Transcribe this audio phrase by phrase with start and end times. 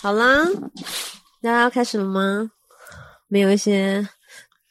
[0.00, 0.44] 好啦，
[1.42, 2.50] 大家要开始了吗？
[3.28, 4.08] 没有一些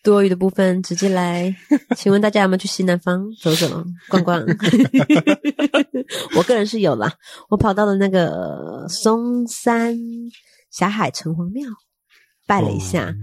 [0.03, 1.55] 多余的部分，直接来。
[1.95, 4.43] 请问大家有没有去西南方走走、逛逛？
[6.35, 7.13] 我个人是有啦，
[7.49, 9.97] 我跑到了那个松山
[10.71, 11.69] 霞海城隍庙
[12.47, 13.13] 拜了一下，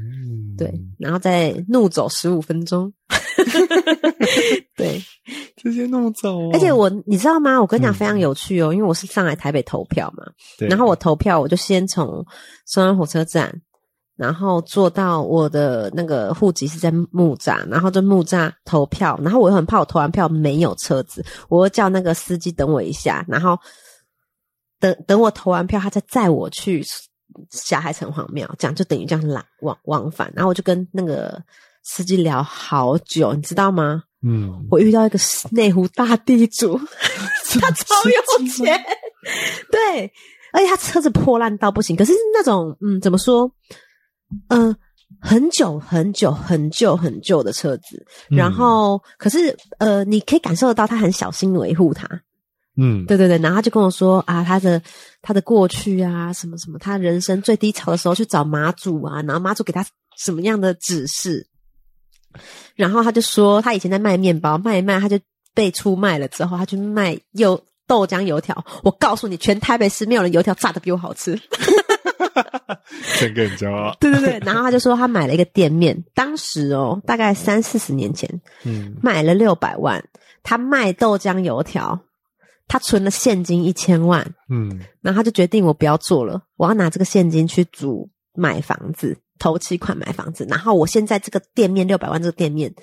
[0.57, 2.93] 对，然后再怒走十五分钟。
[4.77, 5.03] 对，
[5.57, 6.51] 直接弄走。
[6.53, 7.61] 而且我，你知道吗？
[7.61, 10.25] 我跟你讲非常有趣哦，因为我是上来台北投票嘛。
[10.69, 12.25] 然后我投票，我就先从
[12.67, 13.53] 松山火车站，
[14.17, 19.19] 然后坐到我的那个户籍是在木栅，然后就木栅投票。
[19.23, 23.59] 然后我又很怕我投完票没有车子，我叫那个司机等我一下，然后
[24.79, 26.85] 等等我投完票，他再载我去
[27.51, 30.33] 霞海城隍庙，这样就等于这样来往往返。
[30.35, 31.43] 然后我就跟那个。
[31.89, 34.03] 司机聊好久，你知道吗？
[34.27, 35.17] 嗯，我遇到一个
[35.53, 36.77] 内湖大地主，
[37.61, 38.85] 他超有钱，
[39.71, 40.13] 对，
[40.53, 43.49] 而且他车子破烂到不行，可是那种嗯，怎么说？
[44.49, 44.75] 嗯，
[45.21, 52.09] 很久很久很旧很旧的车子，然后可是呃，你可以感受得到他很小心维护它。
[52.77, 54.83] 嗯，对对对，然后他就跟我说啊，他的
[55.23, 59.87] 他的过去啊，什么什么，他人生最低潮的时候去找马祖啊，然后马祖给他
[60.19, 61.47] 什么样的指示。
[62.75, 65.19] 然后他就说，他以前在卖面包，卖一卖他就
[65.55, 66.29] 被出卖了。
[66.29, 68.65] 之后他去卖油豆浆油条。
[68.83, 71.41] 我告诉你，全台北市没有人油条炸的比我好吃。
[73.19, 73.97] 真更骄傲。
[73.99, 74.39] 对对对。
[74.45, 78.29] 然后他就说，他买了一个店面，当时哦，大概三四十年前，
[78.65, 80.03] 嗯，买了六百万。
[80.43, 81.99] 他卖豆浆油条，
[82.69, 84.35] 他存了现金一千万。
[84.49, 89.17] 嗯，然后他就决定，我不要做了，我要拿这个现金去租买房子。
[89.39, 92.75] 投期款买房子，然后我现在这个店面六百万，这个店面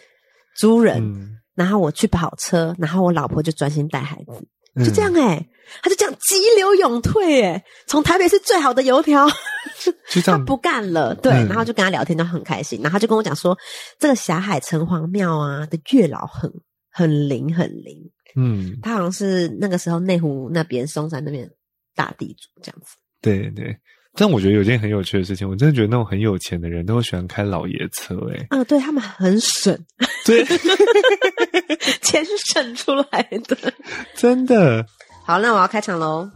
[0.57, 5.47] 租人，然后我去跑车，然后我老婆就专心带孩子，就这样哎，
[5.81, 9.27] 他就这样急流勇退哎，从台北是最好的油条，
[10.25, 13.57] 他不干了，对，然后就跟他聊天就很开心，然后就跟我讲说，
[13.99, 16.51] 这个霞海城隍庙啊的月老很
[16.89, 21.49] 很灵很灵，嗯，他好像是那个时候内湖那边松山那边
[21.95, 23.77] 大地主这样子，对对。
[24.15, 29.75] 但我觉得有件很有趣的事情，我真的觉得那种很有钱的人都喜欢开老爷车，哎，啊，对他们很省，
[30.23, 30.45] 对，
[32.01, 33.73] 钱是省出来的，
[34.15, 34.85] 真的。
[35.25, 36.29] 好，那我要开场喽。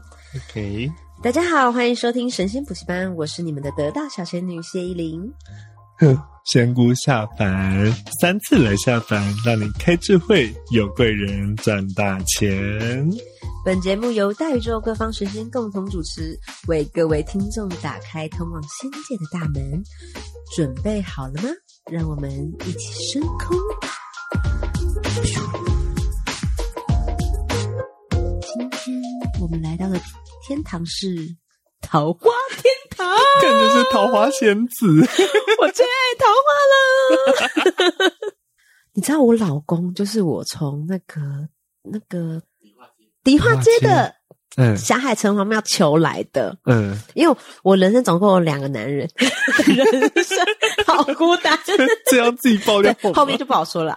[0.49, 0.89] OK，
[1.21, 5.31] 大家好，欢迎收听神仙补习班，我是你们的得道小仙女谢依霖。
[6.45, 13.11] 仙姑下凡三次来下凡，让你开智慧，有贵人赚大钱。
[13.67, 16.39] 本节目由大宇宙各方神仙共同主持，
[16.69, 19.83] 为各位听众打开通往仙界的大门。
[20.55, 21.49] 准备好了吗？
[21.91, 22.31] 让我们
[22.65, 23.57] 一起升空。
[28.41, 29.03] 今天
[29.41, 29.99] 我们来到的
[30.47, 31.35] 天堂是
[31.81, 33.05] 桃花天堂，
[33.43, 34.87] 感觉是桃花仙子，
[35.59, 38.13] 我最爱桃花了。
[38.95, 41.49] 你知道我老公就是我从那个
[41.83, 42.41] 那个。
[43.27, 44.15] 梨花街的
[44.77, 49.05] 霞海城隍庙求来的，嗯，因为我人生总共有两个男人，
[49.67, 49.85] 人
[50.23, 50.37] 生
[50.85, 51.59] 好孤单，
[52.09, 53.93] 这样自己爆料，后面就不好说了。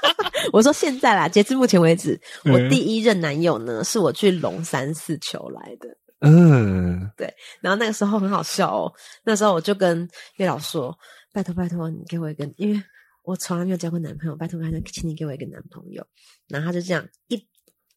[0.52, 5.88] 我说现在啦，截至目前为止，我第一任男友呢，是我去龙山寺求来的，
[6.20, 7.32] 嗯，对。
[7.62, 8.92] 然后那个时候很好笑哦，
[9.24, 10.94] 那时候我就跟月老说
[11.32, 12.80] ：“拜托拜托，你给我一个，因为
[13.24, 16.06] 我从来没有交过男朋友，拜托拜托，请你给我一个男朋友。”
[16.46, 17.42] 然后他就这样一。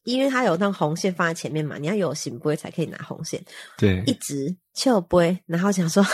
[0.04, 3.42] 因为他有那红线放在前面嘛，你要有行杯才可以拿红线。
[3.76, 6.04] 对，一直就杯，然后想说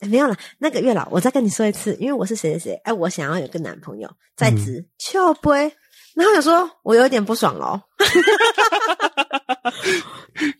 [0.00, 0.36] 没有了。
[0.58, 5.72] 那个月老，我再跟你说一次，因为我是谁谁谁，哎，我想要有个男朋友，在直就杯，
[6.14, 7.80] 然后想说我有点不爽喽。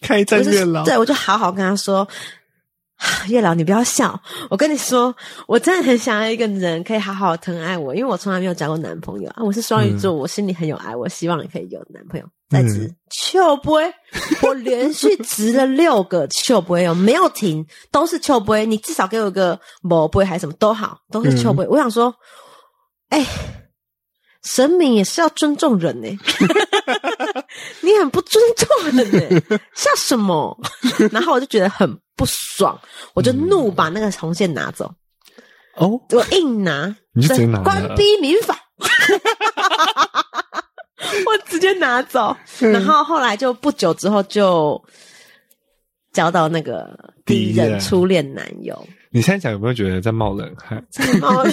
[0.01, 2.07] 开战月老，对我就好好跟他说。
[3.29, 4.19] 月老，你不要笑。
[4.49, 5.15] 我跟你说，
[5.47, 9.43] 我真的很想要一个人可以好好疼爱我，因为我从来没有交过男朋友啊。
[9.43, 12.27] 我是双鱼座，我心里很有爱，我希望你可以有男朋友。
[12.49, 13.81] 再直秋波，
[14.43, 18.57] 我连续直了六个秋波哦，没有停，都是秋波。
[18.65, 21.67] 你至少给我个毛波还是什么都好，都是秋波。
[21.69, 22.15] 我想说，
[23.09, 23.27] 哎，
[24.47, 26.09] 神明也是要尊重人呢。
[27.83, 30.57] 你很不尊重人呢， 笑什么？
[31.13, 31.99] 然后我就觉得很。
[32.19, 32.81] 不爽，
[33.13, 34.91] 我就怒把那个红线拿走。
[35.75, 38.59] 哦，我硬拿，你直接拿，关闭民法，
[41.27, 42.35] 我直接拿走。
[42.59, 44.83] 然后后来就不久之后就
[46.15, 48.89] 交到那个第一任初恋男友。
[49.11, 50.83] 你现在讲有没有觉得在冒冷汗？
[51.21, 51.53] 冒冷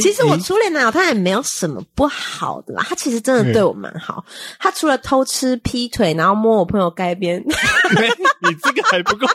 [0.00, 4.24] 其实我初恋男友他也没有什么不好的啦，他其实真的对我蛮好。
[4.58, 9.26] 他除了偷吃、劈腿，然后摸我朋友该边， 你这个还不够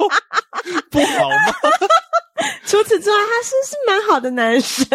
[0.92, 1.54] 不好吗？
[2.66, 4.88] 除此之外，他是是蛮好的男生。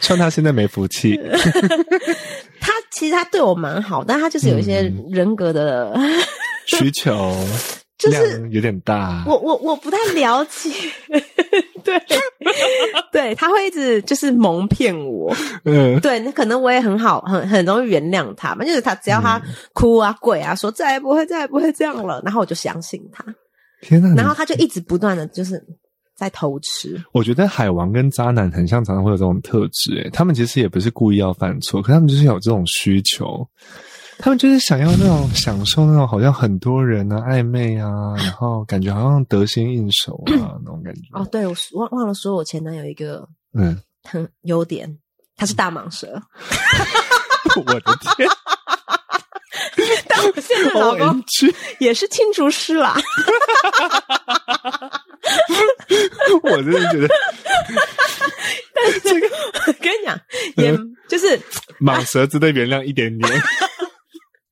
[0.00, 1.18] 像他现在没福气。
[2.60, 5.98] 他其实他对我蛮好，但他就是有一些人格的
[6.66, 7.34] 需求。
[7.96, 10.68] 就是有点大，我我我不太了解，
[11.84, 12.02] 对
[13.12, 15.32] 对，他会一直就是蒙骗我，
[15.64, 19.40] 嗯，对，那可能我也很好，很很容易原谅他嘛，就是他只要他
[19.72, 23.24] 哭啊跪啊，说再也不会再也不会这样了，然后我就相信他，
[23.80, 25.64] 天哪，然后他就一直不断的就是
[26.16, 27.00] 在偷吃。
[27.12, 33.46] 我觉得海王跟渣男很像，常常会有这种特质，诶，他们其实也不是故意要犯错，可他们就是有这种需求。
[34.18, 41.02] 他们就是想要那种享受那种好像很多人啊暧昧啊， 然后感觉好像得心应手啊 那种感觉。
[41.12, 44.98] 哦，对，我忘忘了说，我前男友一个嗯，很优点，
[45.36, 46.20] 他是大蟒蛇。
[47.56, 47.80] 我的
[48.16, 48.28] 天！
[50.08, 51.22] 但我现在老公
[51.78, 52.96] 也是青竹师啦。
[56.42, 57.08] 我真的觉得，
[58.74, 59.28] 但是这个
[59.80, 60.18] 跟你讲，
[60.56, 60.76] 也
[61.08, 61.38] 就是
[61.80, 63.30] 蟒蛇值得原谅一点点。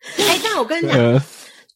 [0.19, 1.23] 哎，但我跟你讲，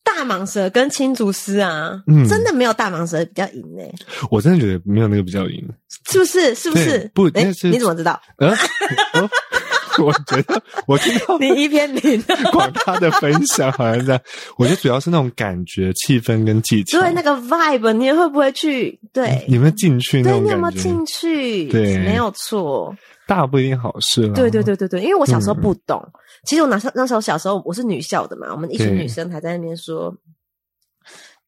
[0.02, 3.82] 大蟒蛇跟青竹丝啊，真的没有大蟒蛇比较赢呢。
[4.31, 5.69] 我真的觉得没有那个比较赢，
[6.11, 6.55] 是不是？
[6.55, 7.11] 是不是？
[7.14, 8.20] 不，哎，你怎么知道？
[8.38, 8.50] 嗯，
[9.99, 14.20] 我觉得我听到你一篇零广大的分享，好像这样。
[14.58, 17.00] 我觉得主要是那种感觉、气氛跟技巧。
[17.00, 19.00] 对，那个 vibe，你会不会去？
[19.12, 20.22] 对，有没有进去？
[20.22, 21.69] 对，你有没有进去？
[21.69, 22.94] 对，没有错。
[23.26, 24.28] 大不一定好事。
[24.34, 26.02] 对对对对对，因为我小时候不懂。
[26.44, 30.14] 其实我那时那时候小时候我是女校的嘛，我们一群女生还在那边说：“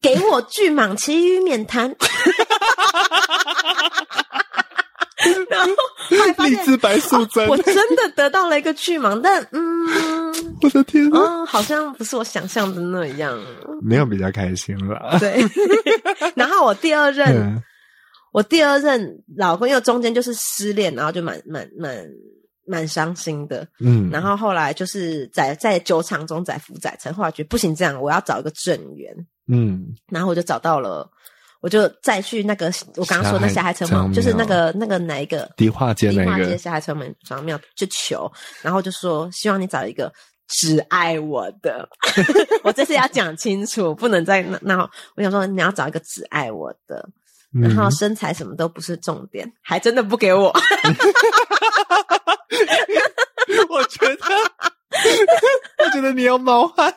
[0.02, 1.94] 给我巨蟒其余免谈。
[5.50, 5.72] ”然后
[6.08, 10.32] 后来发现白素贞，我真的得到了一个巨蟒，但嗯，
[10.62, 13.38] 我的天，嗯，好像不是我想象的那样，
[13.82, 15.18] 没有比较开心了。
[15.18, 15.44] 对，
[16.34, 17.60] 然后我第二任，
[18.32, 22.06] 我第二任老公，因为中间就是失恋，然后就蛮蛮蛮。
[22.70, 29.10] 蛮伤心的，嗯，然后后来就是在在酒场中载福载沉，后来觉得不行，这样我要找一个正缘，
[29.46, 31.10] 嗯，然后我就找到了，
[31.62, 35.50] 我就再去那个我刚刚说那霞海城隍，就是那个那个哪一个？
[35.56, 40.12] 迪化街那个霞海城门隍庙就求，然后就说希望你找一个
[40.48, 41.88] 只爱我的，
[42.62, 47.08] 我这次要讲清楚，不能再那那我想说你要找一个只爱我的，
[47.52, 50.52] 然后身材什么都不是重点，还真的不给我。
[53.68, 54.24] 我觉得，
[55.84, 56.94] 我觉得你有毛汗，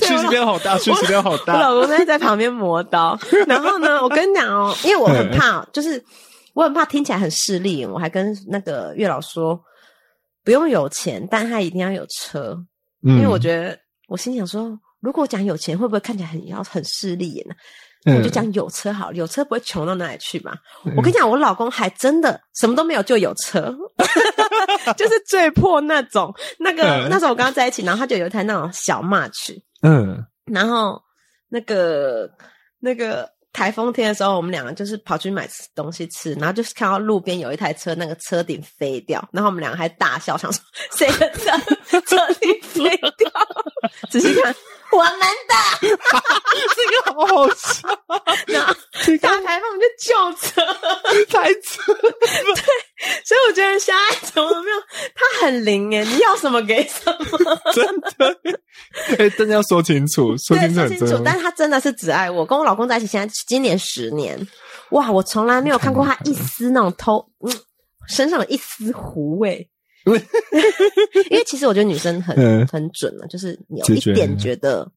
[0.00, 1.54] 讯息量好大，讯息量好大。
[1.54, 6.02] 我老公在在旁边磨刀，然后呢，我跟你讲哦，因为我很怕，就是
[6.54, 9.60] 我很怕听起来很势利，我还跟那个月老说，
[10.44, 12.56] 不用有钱，但他一定要有车，
[13.02, 13.78] 因为我觉得
[14.08, 17.54] 我心想说，如果讲有钱，会不会看起来很要很势利呢？
[18.16, 20.56] 我就讲有车好，有车不会穷到哪里去嘛。
[20.96, 23.74] 我跟你讲，我老公还真的什么都没有，就有车，
[24.96, 26.34] 就是最破那种。
[26.58, 31.00] 那个那时候我跟他在一起，然后他就有一台那种小 March，嗯，然后
[31.48, 32.30] 那个
[32.80, 40.62] 那个台风天的时候，我们两个就是跑去买东西吃，然后就是看到路边有一台车，那个车顶飞掉，然后我们两个还大笑，想说
[40.96, 41.50] 谁的车
[42.06, 43.30] 车顶飞掉？
[44.10, 44.54] 仔细看。
[44.90, 45.54] 我们的
[45.84, 47.86] 这个好好笑，
[48.46, 48.74] 然后
[49.20, 50.64] 打台风就救车，
[51.28, 54.76] 太车，对，所以我觉得小爱怎么没有？
[55.14, 58.40] 他很灵诶，你要什么给什么，真的，
[59.18, 61.20] 哎，真的要说清楚，说清楚，清楚。
[61.22, 64.40] 但是他真的是只爱我，跟我老公在一起，现在今年十年，
[64.92, 67.52] 哇，我从来没有看过他一丝那种偷，嗯，
[68.08, 69.68] 身上有一丝狐味。
[71.30, 74.90] 因为其实我觉得女生很很准了，就是你有一点觉得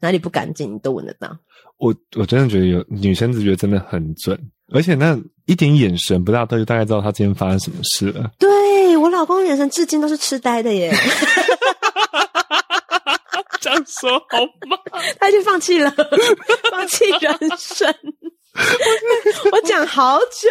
[0.00, 1.36] 哪里不干净，你都闻得到。
[1.78, 4.36] 我我真的觉得有女生直觉真的很准，
[4.74, 8.30] 而且那一点眼神不大都就大概知道她今天发生什么事了。
[8.38, 10.92] 对我老公眼神至今都是痴呆的耶，
[13.60, 14.76] 这样说好吗？
[15.20, 15.94] 他已经放弃了，
[16.70, 17.94] 放弃人生。
[19.52, 20.50] 我讲好久，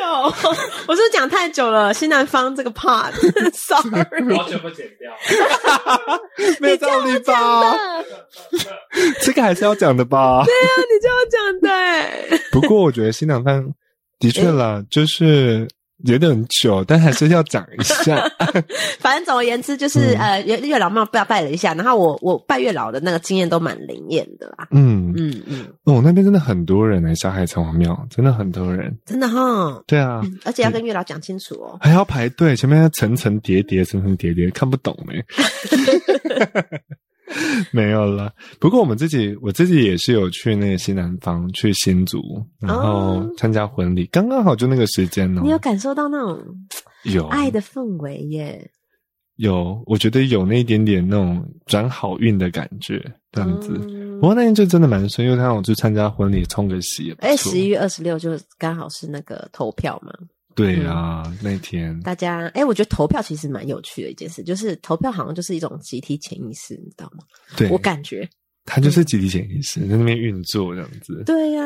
[0.88, 1.94] 我是讲太久了。
[1.94, 4.02] 新南方这个 part，sorry，
[4.38, 5.12] 好久不剪掉，
[6.60, 7.76] 没有道理吧？
[9.22, 10.44] 这个还是要讲的吧？
[10.46, 12.40] 对啊，你就要讲对。
[12.52, 13.74] 不过我觉得新南方
[14.20, 15.68] 的确啦，就是
[16.06, 18.24] 有点久，但还是要讲一下。
[19.00, 24.68] 反正总而言之，就是呃，月月老庙拜拜了一下，然后我我拜月老的那个经验都蛮灵验的啦。
[24.72, 29.82] 嗯嗯嗯，哦，那边真的很多人来下海城隍庙，真的很多人，真的哈。
[29.88, 35.24] 对啊，而且要跟月老讲清楚哦，还要排队，前面层层叠叠，层层叠叠，看不懂没？
[37.72, 38.34] 没有了。
[38.60, 42.22] 不过我们自己，我自己也是有去那个西南方，去新竹，
[42.60, 45.42] 然后参加婚礼，刚刚好就那个时间呢。
[45.44, 46.40] 你有感受到那种
[47.04, 48.72] 有爱的氛围耶？
[49.36, 53.00] 有，我觉得有那一点点那种转好运的感觉，
[53.32, 53.72] 这样子。
[54.20, 57.14] 不过那天就真的蛮顺，因为他让我去参加婚礼，冲个喜。
[57.20, 60.12] 哎，十一月二十六就刚好是那个投票嘛。
[60.58, 61.98] 对啊，那天。
[62.02, 67.24] 大家哎，我觉得投票其实蛮有趣的一件事，就是投票好像就是一种集体潜意识，你知道吗？
[67.56, 68.28] 对，我感觉。
[68.70, 71.24] 它就是集体潜意识在那边运作这样子。
[71.26, 71.64] 对呀，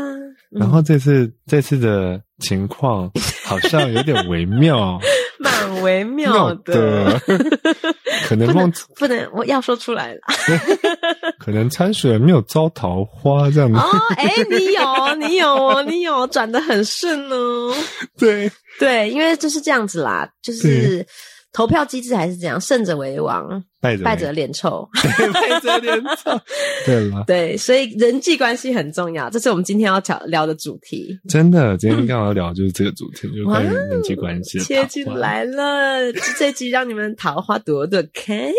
[0.52, 3.12] 然后这次这次的情况
[3.44, 5.00] 好像有点微妙，
[5.40, 7.20] 蛮微妙的，
[8.30, 10.20] 可能梦不能我要说出来了。
[11.44, 17.74] 可能参选人没有招桃花这样子哦，哎，你有， 你有哦，你有转的很顺哦。
[18.16, 21.04] 对对，因为就是这样子啦，就是
[21.52, 24.88] 投票机制还是这样，胜者为王，败者败者脸臭，
[25.34, 26.40] 败者脸臭。
[26.86, 31.18] 对了，对，所以人际关系很重要，这是我们今天要聊聊的主题。
[31.28, 34.60] 真的，今天刚好聊就是这个主题，就关于人际关系。
[34.60, 38.52] 切进来了，这集让你们桃花朵朵开。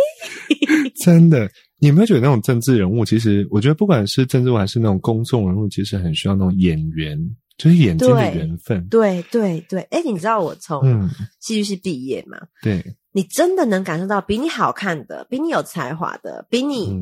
[1.05, 1.49] 真的。
[1.83, 7.19] 你有没有觉得那种政治人物，其实我觉得不管是政治人物还是那种公众人物，其实很需要那种演员，
[7.59, 8.87] 就是眼睛的缘分。
[8.87, 11.11] 对对对，哎，你知道我从
[11.41, 12.39] 戏剧系毕业嘛？
[12.63, 16.97] 对，你真的能感受到比你好看的、比你有才华的、比你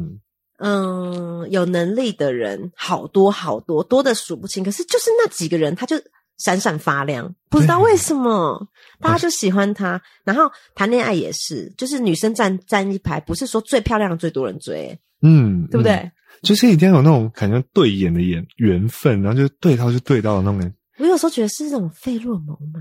[0.56, 4.64] 嗯有能力的人好多好多，多的数不清。
[4.64, 5.96] 可是就是那几个人，他就。
[6.40, 8.66] 闪闪发亮，不知道为什么，
[8.98, 10.00] 大家就喜欢他。
[10.24, 16.10] 然后谈恋爱也是，就是女生站站一排，不是说最漂亮最多人追，嗯，对不对？
[16.42, 20.72] 就是一定要有那种感觉对眼的眼缘分，然后就对到就对到的那种。
[20.96, 22.80] 我有时候觉得是那种费洛蒙吗？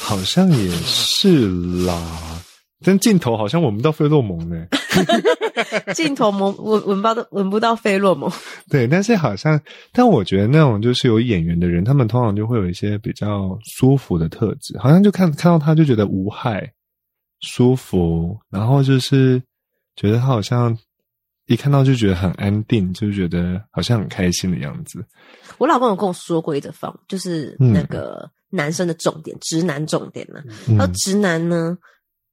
[0.00, 1.48] 好像也是
[1.84, 2.42] 啦。
[2.84, 4.66] 但镜头好像闻不到费洛蒙呢，
[5.94, 8.30] 镜头闻闻闻不到闻不到费洛蒙。
[8.68, 9.58] 对，但是好像，
[9.92, 16.72] 但我觉得那种就是有演员的人，他们通常就会有一些比较舒服的特质，好像就看看到他就觉得无害、
[17.40, 19.42] 舒服，然后就是
[19.96, 20.76] 觉得他好像
[21.46, 25.04] 一看到就觉得很安定，就觉得好像很开心的样子。
[25.56, 30.42] 我老公有跟我说过一个方，就是那个男生的重点，直男重点呢，
[30.78, 31.78] 而直男呢。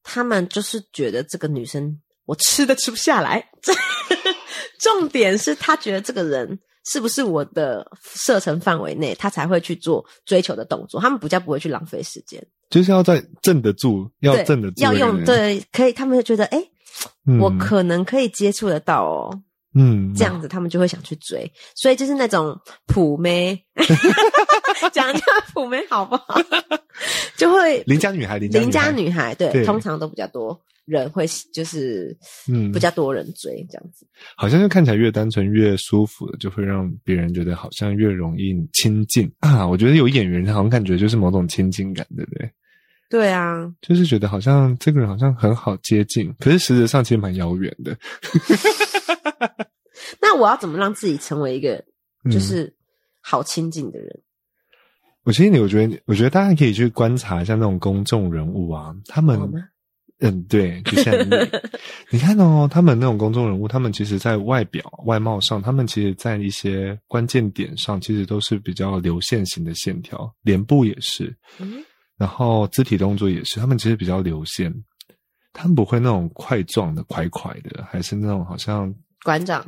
[0.03, 3.49] 他们就是觉得这个女生我吃的吃不下来，
[4.79, 10.99] 重点是他觉得这个人是不是我的射程范围内，他才会去做追求的动作。
[10.99, 15.93] 他们比较不会去浪费时间，就是要在镇得住，要镇得住，要用对，可以。
[15.93, 16.63] 他们就觉得，哎，
[17.39, 19.41] 我可能可以接触得到哦。
[19.73, 23.57] 嗯，这样子他们就会想去追，所以就是那种普妹，
[24.91, 25.23] 讲一下
[25.53, 26.41] 普妹好不好？
[27.37, 32.15] 就会邻家女孩，邻家女孩，对，通常都比较多人会，就是
[32.51, 34.05] 嗯，比较多人追这样子。
[34.35, 39.65] 好像就看起来越单纯越舒服的，就会让别人觉得好像越容易亲近啊。
[39.65, 42.51] 我觉得有演员好像感觉就是某种亲近感，对不对？
[43.09, 47.97] 对啊，就是觉得好像这个人好像很好接近，可是实质上其实蛮遥远的。
[50.21, 51.83] 那我要怎么让自己成为一个
[52.31, 52.73] 就是
[53.21, 54.21] 好亲近的人？
[55.23, 59.39] 我其实你，我觉得，我觉得大家可以去观察一下那种公众人物啊，他们，
[60.19, 61.29] 嗯，对，就像你，
[62.09, 71.83] 你看哦，他们那种公众人物，他们其实在外表外貌上，他们其实在一些关键点上，其实都是比较流线型的线条，脸部也是，嗯，
[72.17, 74.73] 然后肢体动作也是，他们其实比较流线，
[75.53, 78.93] 他们不会那种块状的、块块的，还是那种好像
[79.23, 79.65] 馆长。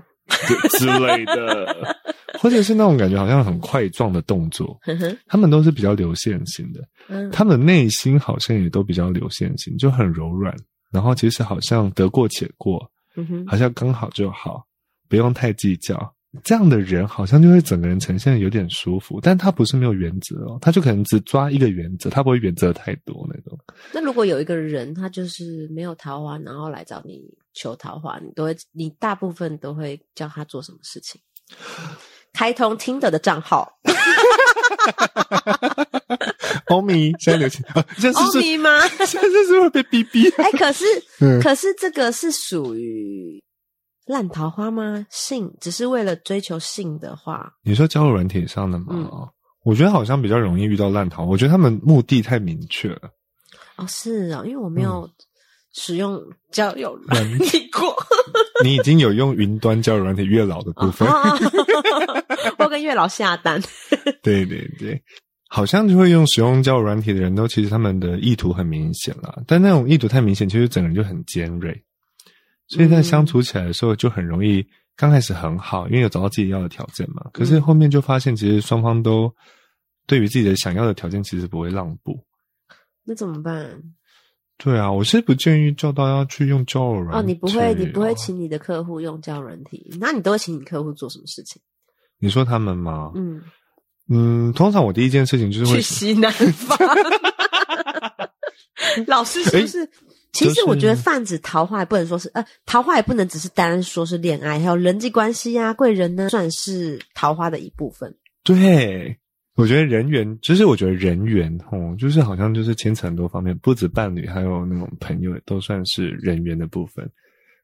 [0.79, 1.75] 之类的，
[2.39, 4.79] 或者是那种感觉好像很块状的动作，
[5.27, 7.29] 他们都是比较流线型的。
[7.29, 10.55] 他们内心好像也都比较流线型，就很柔软。
[10.91, 12.89] 然后其实好像得过且过，
[13.45, 14.63] 好像刚好就好，
[15.09, 16.12] 不用太计较。
[16.43, 23.59] 这样的人好像就会整个人呈现有点舒服，但他不是没有原则哦，他就可能只抓一个原则，他不会原则太多那种。
[23.91, 27.21] 那如果有一个人，他就是没有桃花，然后来找你
[27.53, 31.21] 求桃花，你都会，你大部分都会叫他做什么事情？
[32.33, 33.77] 开通听的的账号。
[36.67, 37.85] 欧米现在流行啊，
[38.15, 38.87] 欧米吗？
[39.05, 40.27] 现在是会被逼逼。
[40.37, 40.85] 哎，可是，
[41.41, 43.42] 可是这个是属于。
[44.05, 45.05] 烂桃花吗？
[45.09, 49.29] 性只是为了追求性的话，你说交友软体上的吗？
[49.63, 53.09] 我觉得好像比较容易遇到烂桃花，我觉得他们目的太明确了。
[53.77, 55.09] 哦，是啊，因为我没有
[55.73, 57.95] 使用交友软体过。
[58.63, 61.07] 你已经有用云端交友软体月老的部分，
[62.59, 63.61] 我跟月老下单。
[64.21, 65.01] 对对对，
[65.49, 71.83] 好像就会用使用交友软体的人都其实他们的意图很明显啦，但那种意图太明显，其实整个人就很尖锐，
[72.73, 74.65] 所以在相处起来的时候就很容易。
[74.95, 77.25] 刚开始很好，因为有找到自己要的条件嘛。
[77.33, 79.33] 可是后面就发现，其实双方都
[80.05, 82.23] 对于自己的想要的条件，其实不会让步。
[83.03, 83.81] 那怎么办？
[84.57, 87.17] 对啊，我是不建议叫到要去用交友软体。
[87.17, 91.59] 哦，你不会，你不会请你的客户用交友软体，那你都会请你客户做什么事情？
[92.19, 93.11] 你说他们吗？
[93.15, 93.41] 嗯
[94.09, 96.77] 嗯，通常我第一件事情就是去西南方。
[99.07, 99.89] 老师是不是？
[100.33, 108.13] 其实我觉得泛指桃花也不能说是呃，桃花也不能只是单说是恋爱，还有人际关系呀、贵人呢，算是桃花的一部分。
[108.43, 109.15] 对，
[109.55, 117.07] 我觉得人缘，就是我觉得人缘哦，就是好像就是牵扯很多方面，不止伴侣，还有那种朋友都算是人缘的部分。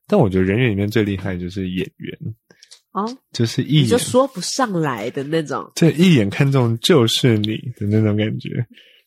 [0.07, 2.17] 但我觉得人缘里面最厉害就是演员
[2.91, 8.49] 哦，就是一眼就说不上来的那种，这一眼看中就是你的那种感觉。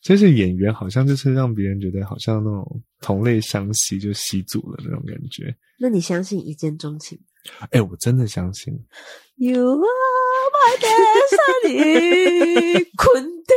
[0.03, 5.55] 就是演员，好像就是让别人觉得好像那种同类相吸，就吸足了那种感觉。
[5.79, 7.17] 那你相信一见钟情？
[7.71, 8.73] 哎，我真的相信。
[9.35, 9.79] You are
[10.53, 10.77] my
[11.65, 13.53] destiny，困的。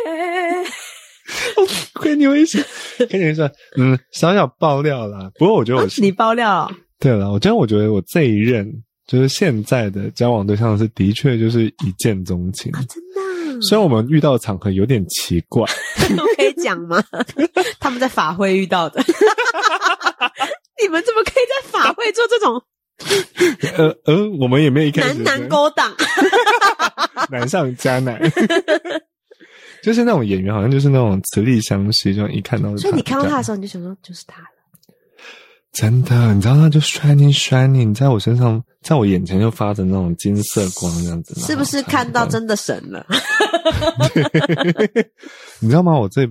[1.94, 2.60] 亏你微笑，
[3.08, 5.30] 跟你说，嗯，小小爆料啦。
[5.38, 6.70] 不过我觉得我是你爆料。
[6.98, 8.66] 对了，我真的我觉得我这一任
[9.06, 13.02] 就是现在的交往对象是的确就是一见钟情啊，真
[13.58, 13.62] 的。
[13.66, 15.64] 虽然我们遇到的场合有点奇怪，
[16.36, 17.02] 可以讲吗？
[17.80, 19.02] 他们在法会遇到的，
[20.82, 22.62] 你们怎么可以在法会做这种？
[23.76, 25.94] 呃呃，我们也没有一开始男男勾当，
[27.30, 28.18] 难上加难，
[29.82, 34.48] 就是那种演员，好像就是那种磁力相吸，就一看到，所以你看到他的时候，你就想说就是他了。
[35.74, 43.06] 真的，你知道他就 shining shining 在我身上，在我眼前就发着那种金色光，这样子，是不是看到真的神了？
[45.60, 45.98] 你知道吗？
[45.98, 46.28] 我这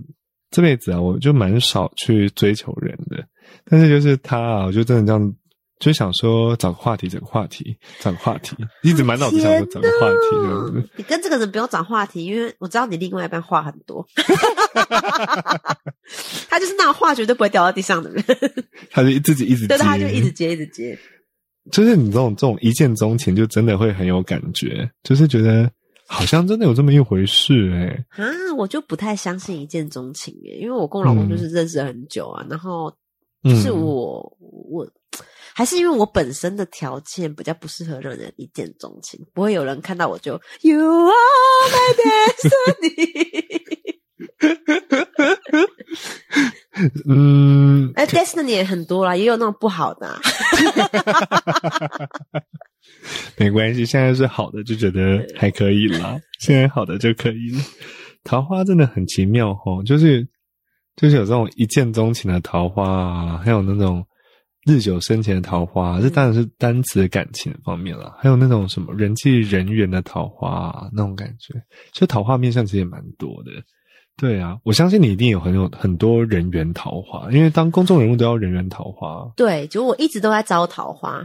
[0.52, 3.24] 这辈子啊，我就蛮少去追求人的，
[3.70, 5.36] 但是就是他啊，我就真的这样。
[5.78, 10.18] 就想说找个话题，找个话题，找个话题，一直满脑子想说找个话题。
[10.96, 14.08] 你跟这个人不用找话题，因为我知道你另外一半话很多。
[16.50, 18.24] 他就是那种话绝对不会掉到地上的人。
[18.90, 20.98] 他就自己一直对，他就一直接，一直接。
[21.74, 25.70] 就是你这种这种一见钟情，就真的会很有感觉，就是觉得
[26.08, 28.24] 好像真的有这么一回事哎。
[28.24, 28.26] 啊，
[28.58, 32.96] 我就不太相信一见钟情哎，因为我跟我老公就是认识很久啊，然后
[33.44, 34.88] 就是我我。
[35.58, 41.14] 还是因为我本身的条件比较不适合让人一见钟情，不会有人看到我就 You are
[41.72, 41.96] my
[42.44, 43.64] destiny。
[47.08, 50.20] 嗯，哎，destiny 也很多啦，也有那种不好的。
[53.38, 56.20] 没关系，现在是好的，就觉得还可以了。
[56.40, 57.62] 现在好的就可以了。
[58.24, 60.28] 桃花真的很奇妙哦，就是
[60.96, 64.06] 就是有这种一见钟情的桃花啊，还有那种。
[64.68, 68.12] 日久生情的桃花，这当然是单词感情方面了。
[68.18, 71.54] 还有那种什么人际人缘的桃花，那种感觉，
[71.94, 73.52] 就桃花面相其实也蛮多的。
[74.18, 79.30] 对啊，我相信你一定有很有很多人缘桃花，因为当公众人物都要人缘桃花。
[79.36, 81.22] 对，就我一直都在招桃花，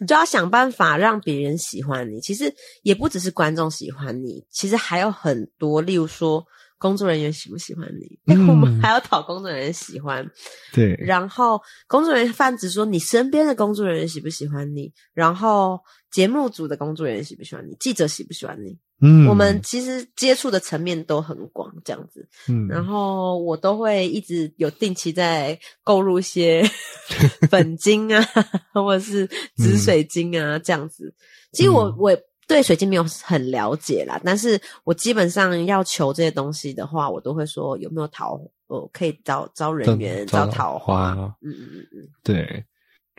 [0.00, 2.20] 你 就要想办法让别人喜欢你。
[2.20, 6.44] 其实也不只是观众喜欢你，其实还有很多，例如说。
[6.80, 8.36] 工作人员喜不喜欢你？
[8.48, 10.24] 我们还要讨工作人员喜欢。
[10.72, 14.92] 对，然后工作人员泛指说你身边的工作人员喜不喜欢你？
[15.12, 15.80] 然后
[16.12, 17.74] 节目组的工作人员喜不喜欢你？
[17.80, 18.78] 记者喜不喜欢你？
[19.00, 22.28] 嗯，我们其实接触的层面都很广，这样子。
[22.48, 26.62] 嗯，然后我都会一直有定期在购入一些
[27.50, 28.24] 粉晶啊，
[28.72, 31.14] 或者是紫水晶啊，这样子。
[31.52, 32.16] 其实我我。
[32.48, 41.10] 对水晶没有很了解啦，但是我基本上要求这些东西的话，我都会说有没有桃，呃，可以招招人缘、招桃花。
[41.42, 42.64] 嗯嗯嗯嗯，对，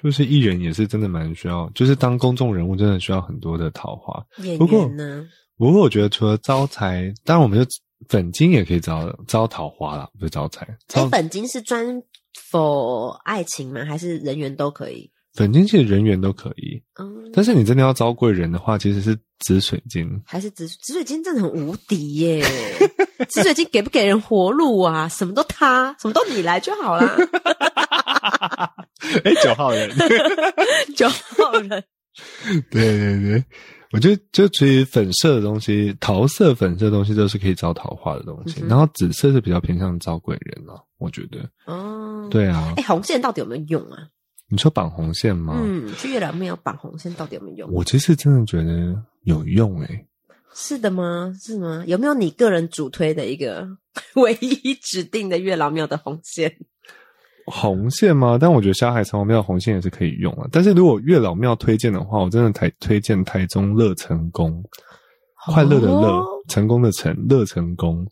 [0.01, 4.19] 就是艺人也是真的蛮需要，就是当公众人物真的需要很多的桃花。
[4.43, 5.27] 演员呢？
[5.59, 7.69] 不过我觉得除了招财，当然我们就
[8.07, 10.65] 粉金也可以招招桃花啦，不是招财。
[10.87, 12.01] 招，粉金是专
[12.49, 13.83] 否爱情吗？
[13.83, 15.11] 还是人缘都可以？
[15.35, 22.43] 粉金其实人缘都可以，嗯，但是你真的要招贵人的话，其实是紫水晶，还是紫紫水晶真的很无敌耶！
[23.27, 25.07] 紫水晶给不给人活路啊？
[25.07, 27.15] 什么都他，什么都你来就好啦。
[29.23, 29.89] 哎，九号人，
[30.95, 31.83] 九号人，
[32.71, 33.45] 对 对对，
[33.91, 41.49] 我觉得就其实粉色的东西，桃色、粉色的东西都是可以招桃花的东西，然后紫色是比较偏向招贵人了，我觉得。
[41.65, 42.73] 哦，对啊。
[42.77, 44.07] 哎，红线到底有没有用啊？
[44.51, 45.59] 你说绑红线吗？
[45.63, 47.71] 嗯，去月亮庙绑红线到底有没有用？
[47.71, 50.05] 我其实真的觉得有用诶。
[50.53, 51.33] 是的吗？
[51.39, 51.83] 是吗？
[51.87, 53.67] 有没有你个人主推的一个
[54.15, 56.55] 唯一指定的月老庙的红线？
[57.49, 58.37] 红线吗？
[58.39, 60.47] 但我觉得霞海城隍庙红线也是可以用啊。
[60.51, 64.63] 但是如果月老庙推荐的话，我真的台推荐台中乐成宫，
[65.47, 68.05] 快乐的乐，成功的成，乐成宫。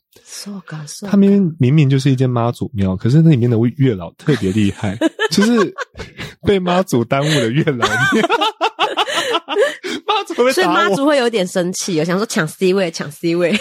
[1.09, 4.97] 他明明明明就是一间妈祖庙，可是那里面的月老特别厉害，
[5.31, 5.73] 就是
[6.43, 7.87] 被妈祖耽误的月老庙。
[10.05, 13.51] 妈祖会，所以妈祖会有点生气，我想说抢 C 位，抢 C 位。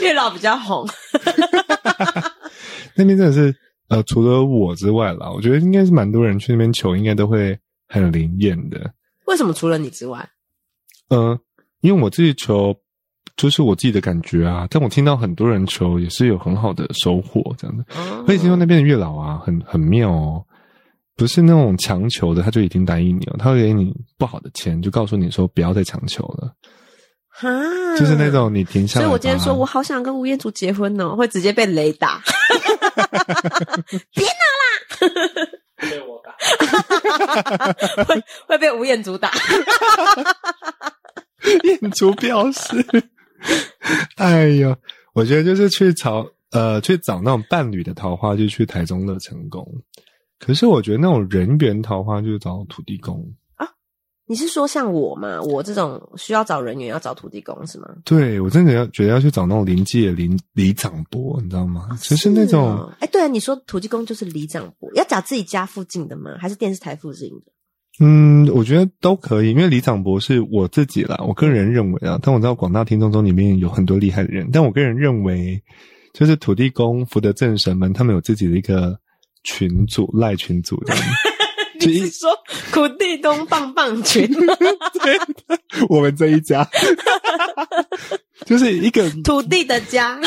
[0.00, 0.88] 月老比较红。
[2.96, 3.54] 那边真的是，
[3.88, 8.92] 呃，除了我之外啦，我觉得应该是蛮多人去那边求，应该都会很灵验的。
[9.26, 10.28] 为什么除了你之外？
[11.10, 11.38] 嗯，
[11.80, 12.74] 因为我自己求，
[13.36, 14.66] 就是我自己的感觉啊。
[14.70, 17.84] 但我听到很多人求，也是有很好的收获，这样的。
[18.26, 20.44] 而且听说那边的月老啊，很很妙哦，
[21.16, 26.54] 不是那种强求的，他就已经答应你了，他会给你不好的钱，就告诉你说不要再强求了。
[27.40, 29.04] 啊，就是那种你停下来。
[29.04, 32.20] 所以我今天说我好想跟吴彦祖结婚哦，会直接被雷打。
[34.14, 34.68] 别闹啦！
[35.76, 36.34] 被我打。
[38.04, 39.30] 会会被吴彦祖打。
[41.64, 42.84] 彦祖表示
[44.16, 44.76] ：“哎呦，
[45.12, 49.64] 我觉得就是去找呃去找那种伴侣的桃花，就去台中乐成宫。
[50.38, 53.22] 可是我觉得那种人缘桃花，就找土地公。”
[54.28, 55.40] 你是说像我吗？
[55.40, 57.88] 我这种需要找人员要找土地公是吗？
[58.04, 61.88] 对，我真的要觉得要去找那种临界灵里长伯，你知道吗？
[62.02, 66.32] 就是那种，哎，对啊，你说土地公就是里长伯，要找自己家附近的吗？
[66.40, 67.52] 还是电视台附近的？
[68.00, 75.62] 嗯，我觉得都可以，因为里长伯是我自己啦，我个人认为啊，但我知道广大听众中里面有很多厉害的人，但我个人认为，
[76.12, 78.98] 就是土地公、福德正神们，他们有自己的一个
[79.44, 80.94] 群组赖群组的。
[81.86, 82.30] 你是说
[82.72, 84.26] 土地公棒棒群？
[85.02, 85.18] 对，
[85.88, 86.66] 我们这一家
[88.46, 90.18] 就是一个土地的家，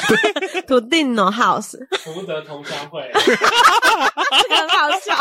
[0.67, 5.15] 土地 no house，福德同乡会，很好笑。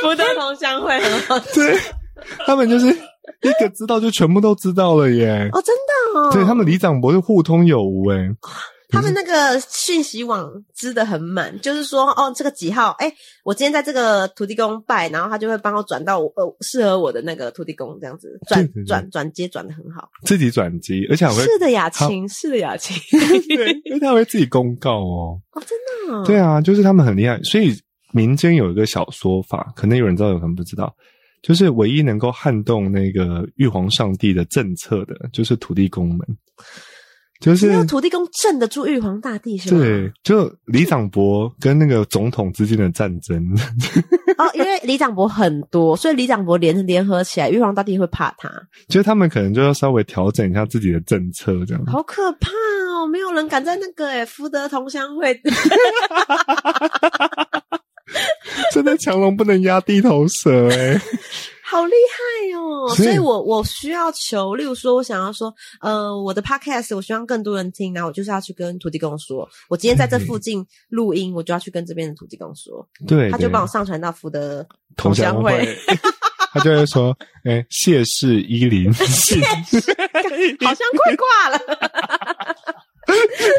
[0.00, 1.78] 福德同乡会很好笑，对
[2.46, 5.48] 他们就是一个知道就全部都知道了耶。
[5.52, 8.18] 哦，真的哦，对他们李长博是互通有无哎。
[8.92, 12.90] 他们那个讯息网织的很满，就是说，哦，这个几号？
[12.98, 20.08] 哎，我今天在这个土地公拜，然后他就会帮我转到呃适合我的那个土地公，这样子转转转接转的很好。
[20.24, 22.96] 自己转接，而且会是的雅琴，是的雅琴，
[23.56, 25.40] 对，因为他会自己公告哦。
[25.52, 25.78] 哦，真
[26.12, 26.24] 的？
[26.26, 27.42] 对啊，就是他们很厉害。
[27.42, 27.74] 所以
[28.12, 30.94] 民间有一个小说法，可能有人知道，有可能不知道，
[31.42, 36.18] 就是唯一能够撼动那个玉皇上帝的政策的，就是土地公们。
[37.42, 39.80] 就是土地公镇得住玉皇大帝是吗？
[39.80, 43.36] 对，就李长伯跟那个总统之间的战争。
[44.38, 48.48] 哦，因为李长伯很多，所以李长伯联联合起来，玉皇大帝会怕他。
[48.88, 51.84] 就他们可能就要稍微调整一下自己的政策，这样。
[51.86, 52.48] 好可怕
[52.94, 53.06] 哦！
[53.06, 55.38] 没有人敢在那个诶福德同乡会。
[58.72, 61.00] 真的强龙不能压地头蛇诶
[61.72, 62.94] 好厉害哦！
[62.94, 74.66] 所以我我需要求，例如说，我想要说，呃，我的 podcast 我希望更多人听，然后我就是要去跟土地公说，我今天在这附近录音，我就要去跟这边的土地公说，对，他就帮我上传到福德
[74.98, 75.66] 同乡会，
[76.52, 81.58] 他就会说，哎，谢氏依林， 谢好像快挂了，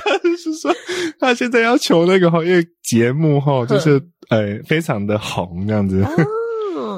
[0.05, 0.71] 他是说
[1.19, 3.99] 他现在要求那个哈，因为节目哈，就是
[4.29, 6.05] 呃非常的红这样子。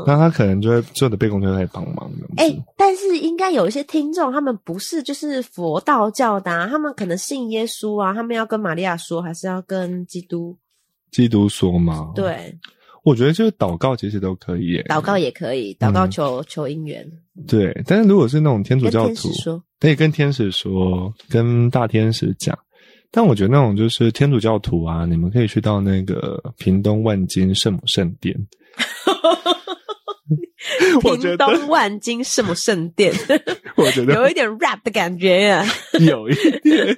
[0.05, 2.27] 那他可能就会做的被公就会帮忙的。
[2.37, 10.57] 哎，但是应该有一些听众，他们不是就是佛道教的，他们可能信耶稣啊，他们要跟玛利亚说，还是要跟基督？
[11.11, 12.11] 基督说吗？
[12.13, 12.57] 对，
[13.03, 17.09] 我觉得就是祷告其实都可以，祷告也可以，祷告求求姻缘。
[17.47, 19.29] 对，但是如果是那种天主教徒，
[19.79, 22.57] 可以跟天使说，跟大天使讲。
[23.11, 28.35] 但我觉得那种就是天主教徒啊，你们可以去到那个屏东万金圣母圣殿。
[31.01, 33.13] 屏东万金圣母圣殿，
[33.77, 35.65] 我觉得 有一点 rap 的感觉呀，
[35.99, 36.95] 有一点。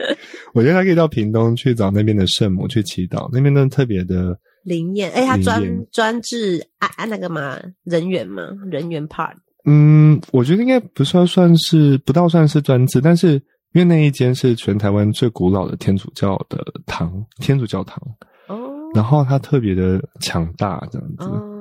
[0.54, 5.12] 我觉得他可以到屏东去找那边的圣母去祈祷，那边都特别的灵验。
[5.12, 9.34] 哎，他专专治啊啊那个嘛人员嘛人员 part。
[9.66, 13.34] 嗯，我觉得应该不算算是不到算是专治，但是
[13.74, 18.02] 因为那一间是全台湾最古老的天主教的堂，天主教堂
[18.48, 18.58] 哦，
[18.96, 21.57] 然后它特别的强大这样子。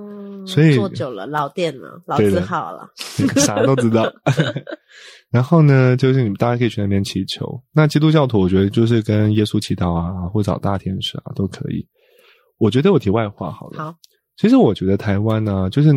[0.47, 2.89] 所以做久了老店了，老字号了。
[3.37, 4.13] 啥都知道。
[5.31, 7.61] 然后呢，就是你们大家可以去那边祈求。
[7.73, 11.87] 那基督教徒，我觉得就是跟耶稣祈祷啊，或找大天使啊，都可以。
[12.59, 13.85] 我觉得我题外话好了。
[13.85, 13.95] 好，
[14.37, 15.91] 其实我觉得台湾呢、就是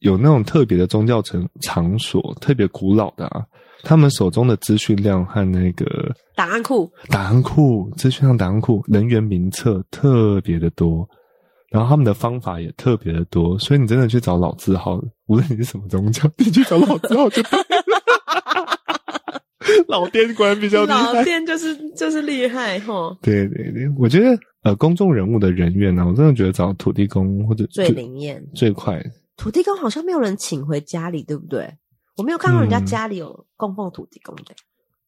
[0.00, 3.44] 有那种特别的宗教场场所，特别古老的啊，
[3.82, 11.08] 他们手中的资讯量和那个档案库档案库、资讯量档案库、人员名册特别的多，
[11.70, 17.64] 然后他们的方法也特别的多，所以你真的去找老字号，无论你是什么宗教，你去找老字号就对了。
[19.86, 21.24] 老店果然比较厉老害。
[21.24, 28.42] 店就是就是厉害哈，对对对，我觉得呃，公众人物的人员呢、我真的觉得找土地公或者最就灵验。
[28.54, 29.02] 最快。
[29.36, 31.70] 土地公好像没有人请回家里，对不对？
[32.16, 34.54] 我没有看到人家嗯家里有供奉土地公的。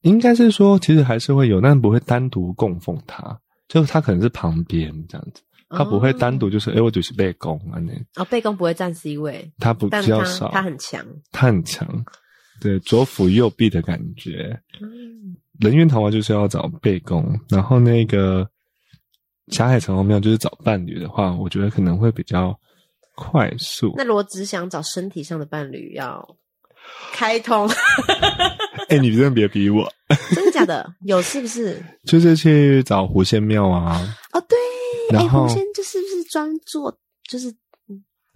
[0.02, 11.04] 应该是说，其实还是会有，但不会单独供奉他，就是他可能是旁边这样子，他不会单独就是，哎、我就是背弓啊，那哦，背弓不会占 C 位，他不比较少，他很强。
[11.30, 11.86] 他很强，
[12.60, 14.60] 对，左辅右弼的感觉。
[14.82, 18.48] 嗯，人猿桃花就是要找背弓，然后那个
[19.48, 22.58] 霞海城隍庙就是找伴侣的话，我觉得可能会比较
[23.14, 23.94] 快速。
[23.96, 26.36] 那如果只想找身体上的伴侣，要
[27.12, 27.68] 开通，
[28.88, 29.86] 哎、你真的别逼我，
[30.34, 30.94] 真的假的？
[31.04, 31.80] 有是不是？
[32.04, 34.00] 就是去找狐仙庙啊，
[35.12, 37.54] 然后狐仙这是不是专做就是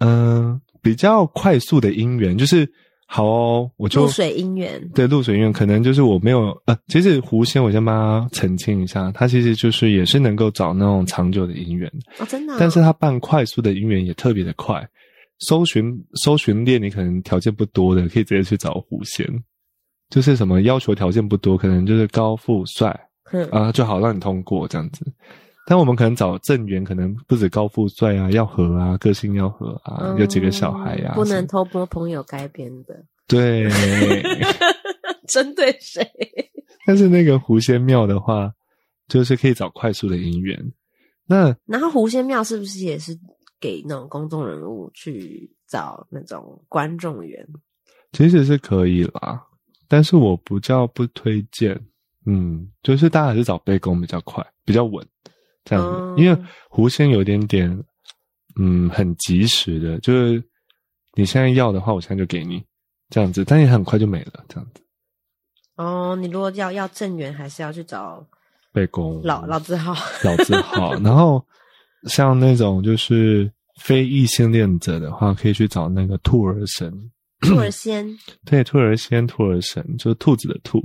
[0.01, 2.69] 嗯、比较快速的姻缘，就是
[3.07, 4.87] 好哦，我就露水姻缘？
[4.91, 14.87] 对露水姻缘，可能就是我没有呃，其实狐仙我先帮他澄清一下，他其实就是也是能够找那种长久的姻缘，哦，真的哦、但是他办快速的姻缘也特别的快。
[15.41, 19.27] 搜寻搜寻列，你可能条件不多的，可以直接去找狐仙，
[20.09, 22.99] 就是什么要求条件不多，可能就是高富帅
[23.33, 25.05] 嗯啊、就好让你通过这样子。
[25.67, 33.69] 但我们可能找正缘，可能不止高富帅啊，要合啊，个性要合啊，有几个小孩呀、嗯不能偷摸朋友改编的，对。
[35.27, 36.07] 针对谁？
[36.87, 38.53] 但是那个狐仙庙的话，
[39.09, 40.73] 就是可以找快速的姻缘。
[41.27, 43.19] 那然后狐仙庙是不是也是
[43.59, 47.43] 给那种公众人物去找那种观众缘？
[48.13, 49.43] 其实是可以啦，
[49.89, 51.81] 但是我不叫不推荐。
[52.27, 55.03] 嗯，就是大家还是找背公比较快，比较稳，
[55.65, 57.85] 这样因为狐仙有点点，
[58.61, 60.43] 嗯，很及时的，就是
[61.15, 62.63] 你现在要的话，我现在就给你
[63.11, 64.83] 这样子，但也很快就没了，这样子。
[65.77, 68.25] 哦，你如果要要正缘，还是要去找
[68.73, 69.95] 背公老老字号。
[70.23, 71.45] 老字号， 然后
[72.09, 73.51] 像那种就是
[73.81, 76.93] 非异性恋者的话，可以去找那个兔儿神，
[77.41, 78.07] 兔儿仙，
[78.47, 80.81] 对，兔儿仙、兔儿神，就是兔子的兔，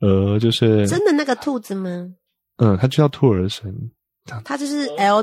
[0.00, 2.14] 呃就是真的那个兔子吗？
[2.58, 3.74] 嗯，它就叫兔儿神。
[4.44, 5.22] 它就是 L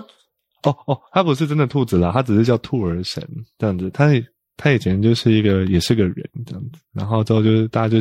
[0.64, 3.24] 哦哦，它不是真的兔子啦，它只是叫兔儿神
[3.60, 3.90] 这样子。
[3.92, 4.10] 它
[4.58, 7.98] 它以前就是一个也是个人这样子，然后之后就是大家就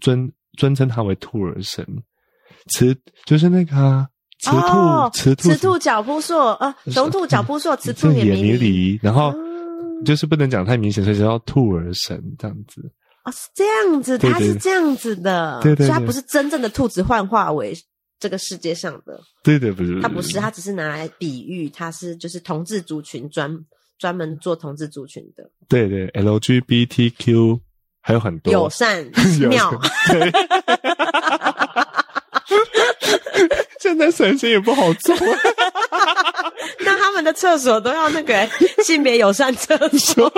[0.00, 1.86] 尊尊称他为兔儿神。
[2.66, 2.96] 雌
[3.26, 4.08] 就是那个啊，
[4.40, 8.98] 雌兔，哦，雌兔，雌兔脚扑朔，啊，雄兔脚扑朔，雌兔这也迷离。
[9.02, 9.36] 然后哦
[10.04, 12.90] 就是不能讲太明显，所以叫兔儿神这样子。
[13.24, 17.72] 哦，是这样子，对对它是这样子的，对对对所以它不是真正的兔子幻化为
[18.24, 23.54] 这个世界上的，对对，不是，他不是，他只是拿来比喻，他是就是同志族群专
[23.98, 25.50] 专门做同志族群的。
[25.68, 27.60] 对对，LGBTQ
[28.00, 28.50] 还有很多。
[28.50, 29.04] 友善
[29.42, 29.70] 有妙。
[33.84, 35.14] 对，现在神仙也不好做，
[36.84, 38.48] 那他们的厕所都要那个
[38.82, 40.32] 性别友善厕所，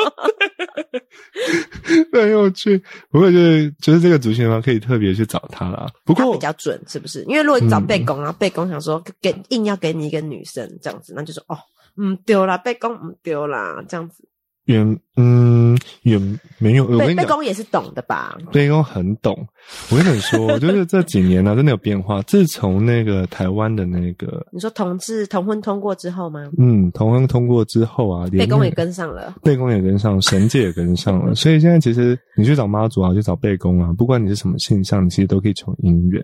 [2.12, 2.82] 很有趣。
[3.10, 5.86] 不过就是就是这个族群的话，可以特别去找他啦。
[6.04, 7.22] 不过比较准，是不是？
[7.24, 11.56] 因为如果你找嗯背公，然后背公想说给硬要给你一个女生这样子，那就说哦，
[11.96, 14.28] 嗯丢啦，背公嗯丢啦，这样子。
[14.66, 18.36] 远嗯远没有，我背背跟你讲，公也是懂的吧？
[18.52, 19.46] 背公很懂。
[19.90, 22.20] 我跟你说，就是这几年呢、真的有变化。
[22.22, 26.50] 自从那个台湾的那个你说同志同婚通过之后吗？
[26.58, 29.34] 嗯同婚通过之后啊，背公也跟上了。
[29.42, 36.22] 背公也跟上，神界也跟上了，所以现在其实你去找妈祖啊，去找背公啊，不管你是什么现象，你其实都可以求姻缘。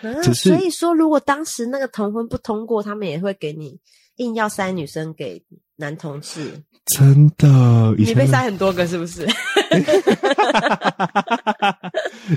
[0.00, 3.78] 啊，只是所以说，如果当时那个同婚不通过，他们也会给你
[4.16, 5.42] 硬要塞女生给
[5.82, 6.52] 男同志。
[6.96, 9.22] 真的，以前你被塞很多个是不是？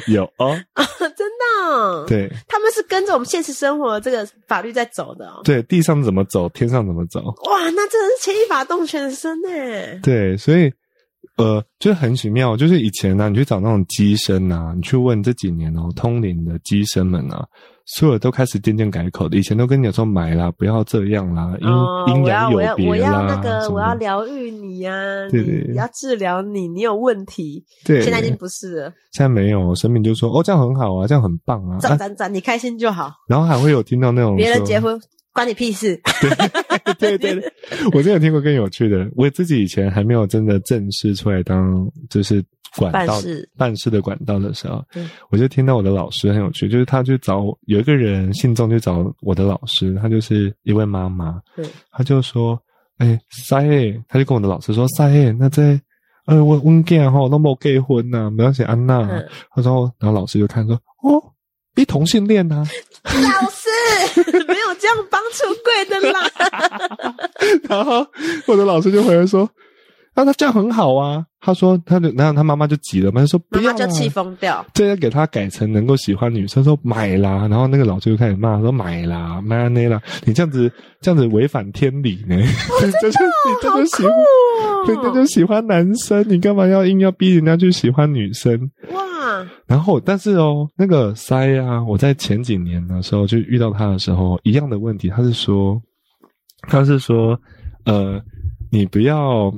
[0.07, 1.33] 有 哦，真的
[1.67, 5.41] 哦、对他们是跟着我们现实生活这个法律在走的哦。
[5.43, 9.49] 对，地上怎么走，天上怎么走，哇，那真的是牵一发动全身呢。
[10.03, 10.71] 对，所以
[11.37, 17.43] 呃，就是很奇妙，就是以前呢、你去找那种机身啊，你去问这几年哦，通灵的机身们啊，
[17.85, 19.37] 所有都开始渐渐改口的。
[19.37, 24.91] 以前都跟你讲说买啦，不要这样啦，阴、哦，阴我要阳有别我要我要啦那个我要疗愈你呀、
[25.29, 27.63] 对对你要治疗你，你有问题。
[27.83, 34.99] 对，现在已经不是了，现在没有，神明就说哦，这样很好啊，这样很棒啊，啊赞赞赞，你开心就好，然后还会有听到那种说别人结婚
[35.31, 35.99] 关你屁事。
[36.97, 37.51] 对对对，
[37.93, 39.07] 我真的有听过更有趣的。
[39.15, 42.43] 我自己以前还没有真的正式出来当就是
[42.77, 44.83] 管道办事办事的管道的时候，
[45.29, 51.41] 我就听到我的老师很有趣，就是他去找有一个人信众去找我的老师，他就是一位妈妈，
[51.91, 52.59] 他就说
[52.99, 55.79] ：“哎、塞欸，他就跟我的老师说：“塞欸，那在。”
[56.27, 58.97] 呃，我我囝吼都没结婚呐、没关系，安娜。
[59.07, 61.21] 嗯他说，然后老师就看说，哦，
[61.75, 62.65] 你同性恋呐、
[63.03, 63.69] 老师
[64.47, 66.19] 没有这样帮出柜的啦。
[67.69, 68.03] 然后
[68.47, 69.47] 我的老师就回来说
[70.15, 74.65] ：“啊，那这样很好啊。”他说：“他就然后他妈妈就急了嘛，他说不要就气疯掉。
[74.73, 77.47] 这要给他改成能够喜欢女生，说买啦。
[77.47, 82.35] 然后那个老师就开始骂说买啦，买那啦，你这样子这样子违反天理呢？
[82.35, 88.59] 你 这就你这就喜欢，哦你这就喜欢男生，你干嘛要硬要逼人家去喜欢女生？
[88.91, 95.79] 哇，然后，但是哦，那个塞啊，我在前几年的时候就遇到他的时候，一样的问题，他是说，
[96.67, 97.39] 他是说，
[97.85, 98.19] 呃，
[98.71, 99.53] 你不要，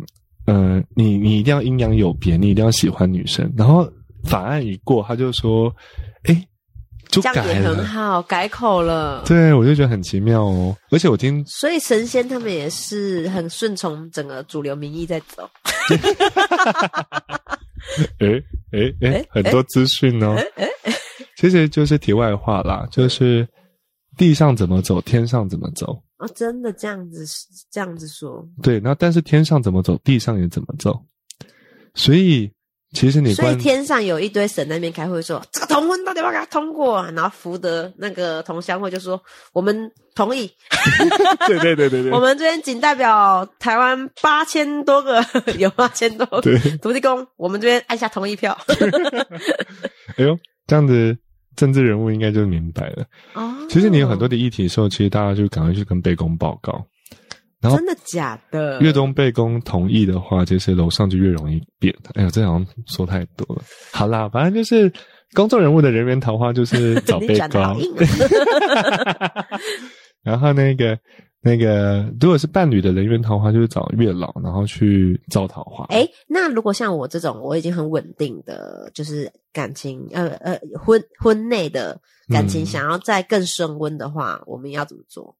[0.48, 3.52] 呃，你你一定要阴阳有别，你一定要喜欢女生。
[3.56, 3.88] 然后
[4.24, 5.72] 法案一过，他就说，
[6.24, 6.48] 哎，
[7.10, 7.86] 就这样也改了很。
[7.86, 9.24] 好，改口了。
[9.26, 10.76] 对，我就觉得很奇妙哦。
[10.90, 15.48] 而且我听所以神仙他们也是很顺从整个主流民意在走。
[18.20, 20.44] 诶诶诶诶，很多资讯哦诶
[20.84, 20.94] 诶。
[21.38, 23.48] 其实就是题外话啦，就是
[24.18, 26.02] 地上怎么走，天上怎么走。
[26.18, 27.26] 哦，真的这样子
[27.70, 31.00] 这样子说，对，那但是天上怎么走，地上也怎么走。
[31.94, 32.52] 所以
[32.94, 37.12] 其实你所以天上有一堆神那边开会说，这个同婚到底要不要给他通过、啊？
[37.12, 39.22] 然后福德那个同乡会就说，
[39.54, 40.50] 我们同意，
[41.48, 45.24] 对对对对对我们这边仅代表台湾八千多个，
[45.60, 48.58] 有八千多个对，土地公，我们这边按下同意票。
[50.18, 51.18] 哎呦，这样子
[51.58, 53.04] 政治人物应该就明白了。
[53.34, 56.82] 哦，其实你有很多的议题的时候，其实大家就赶快去跟贝公报告。
[57.60, 58.80] 然后真的假的？
[58.80, 61.93] 越东贝公同意的话，其实楼上就越容易变。
[62.13, 63.63] 哎呀，这好像说太多了。
[63.91, 64.89] 好啦，反正就是
[65.34, 67.60] 公众人物的人员桃花就是找 你贝公。
[70.24, 70.98] 然后那个
[71.48, 75.86] 那个，如果是伴侣的人缘桃花，就是找月老，然后去招桃花。
[75.86, 85.38] 哎，那如果像我这种我已经很稳定的，就是感情，呃呃，婚婚内的感情，嗯想要再更升温的话，我们要怎么做？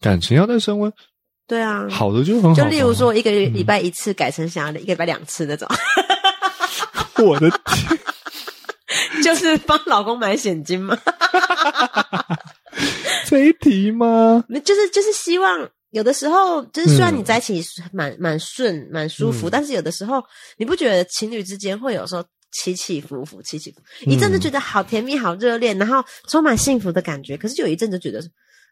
[0.00, 0.92] 感情要再升温，
[1.46, 2.54] 对啊，好的就很好。
[2.54, 5.66] 就例如说，一个嗯礼拜一次改成想要一个礼拜两次那种，
[7.24, 7.98] 我的天，
[9.24, 10.96] 就是帮老公买现金嘛。
[13.38, 14.44] 这一题吗？
[14.64, 20.22] 就是就是希望有的时候，就是虽然嗯你在一起蛮蛮顺蛮舒服，嗯但是有的时候
[20.56, 28.20] 你不觉得情侣之间会有时候起起伏伏，起起伏一阵子觉得好甜蜜、好热恋，然后充满幸福的感觉，可是就有一阵子觉得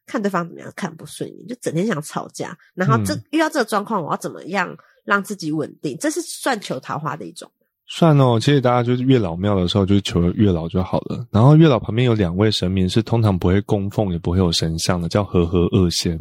[0.05, 5.97] 看对方怎么样看不顺眼，就整天想吵架，然后这、嗯遇到这个状况，我要怎么样让自己稳定？
[5.99, 7.51] 这是算求桃花的一种。
[7.89, 11.25] 算哦，其实大家就是月老庙的时候，就是求月老就好了。
[11.31, 16.19] 然后月老旁边有两位神明，是通常不会供奉，也不会有神像的，叫和和二仙。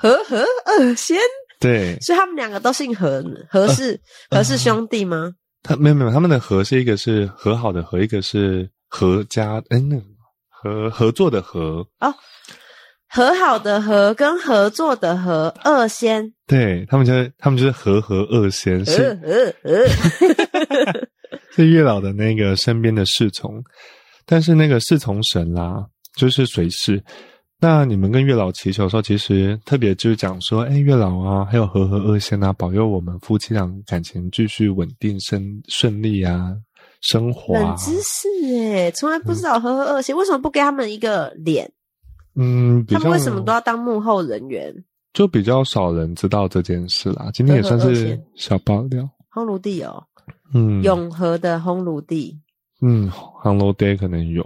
[0.00, 1.18] 和和二仙，
[1.60, 5.32] 对，所以他们两个都姓何，何氏何氏兄弟吗？
[5.62, 10.02] 他没有没有，他们的和是一个是和好的和，一个是合家，哎，那个
[10.48, 11.86] 合合作的合。
[13.10, 19.88] 和好的和跟合作的和，二仙，对他们就是他们就是和和二仙，呃是呃呃，
[21.52, 23.62] 是月老的那个身边的侍从，
[24.24, 27.02] 但是那个侍从神啦，就是随侍。
[27.60, 36.54] 那你们跟月老祈求的时候，其实特别就是讲说，哎，月老啊，还有和和二仙啊，保佑我们夫妻俩感情继续稳定、顺顺利啊，
[37.00, 37.76] 生活啊冷。
[37.76, 41.70] 知识哎，从来不知道和和二仙，为什么不给他们一个脸？
[42.36, 44.72] 嗯，他们为什么都要当幕后人员？
[45.12, 47.28] 就比较少人知道这件事啦。
[47.34, 49.08] 今天也算是小爆料。
[49.34, 50.00] 烘炉地哦，
[50.54, 52.40] 嗯，永和的烘炉地，
[52.80, 54.42] 嗯，Hello Day 可能有。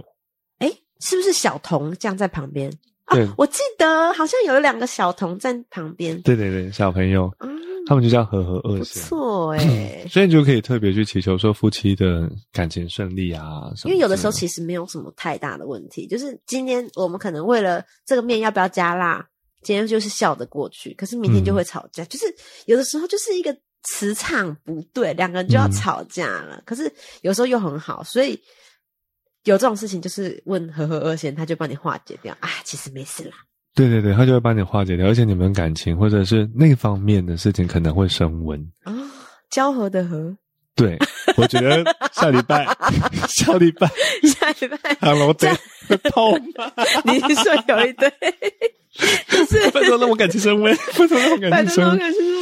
[0.59, 2.71] 哎，是不是小童这样在旁边？
[3.07, 7.49] 对啊，我记得好像有两个小童在旁边，对对对，小朋友，嗯，
[7.85, 9.03] 他们就叫和和二不仙。
[9.03, 10.05] 错哎。
[10.09, 13.71] 所以你就可以特别去祈求说夫妻的感情顺利啊。
[13.83, 19.25] 因为有的时候其实没有什么太大的问题，就是今天我们可能为了这个面要不要加辣，
[19.61, 22.05] 今天就是笑得过去，可是明天就会吵架。
[22.05, 22.25] 就是
[22.65, 26.61] 有的时候就是一个磁场不对，两个人就要吵架了。
[26.65, 28.39] 可是有时候又很好，所以
[29.43, 32.35] 有这种事情就是问和和二仙，他就帮你化解掉。
[32.39, 33.35] 啊，其实没事啦。
[33.75, 38.93] 对对对，他就会帮你化解掉，而且你们感情或者是那方面的事情可能会升温啊。
[39.49, 40.35] 交合的合，
[40.75, 40.97] 对，
[41.35, 42.65] 我觉得下礼拜，
[43.27, 43.87] 下礼拜，
[44.23, 45.49] 下礼拜，Hello，对，
[46.11, 46.71] 痛吗？
[47.05, 48.11] 你说有一对，
[49.47, 51.97] 是拜托让我感情升温，拜托让我感情升温，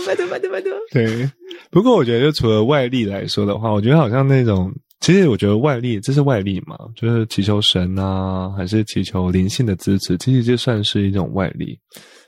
[0.06, 0.72] 拜托拜托拜托。
[0.92, 1.30] 对，
[1.70, 4.72] 不过我觉得就除了外力来说的话，我觉得好像那种。
[5.00, 11.76] 其实我觉得外力，这是外力嘛，就是祈求神啊，还是祈求灵性的支持，其实就算是一种外力。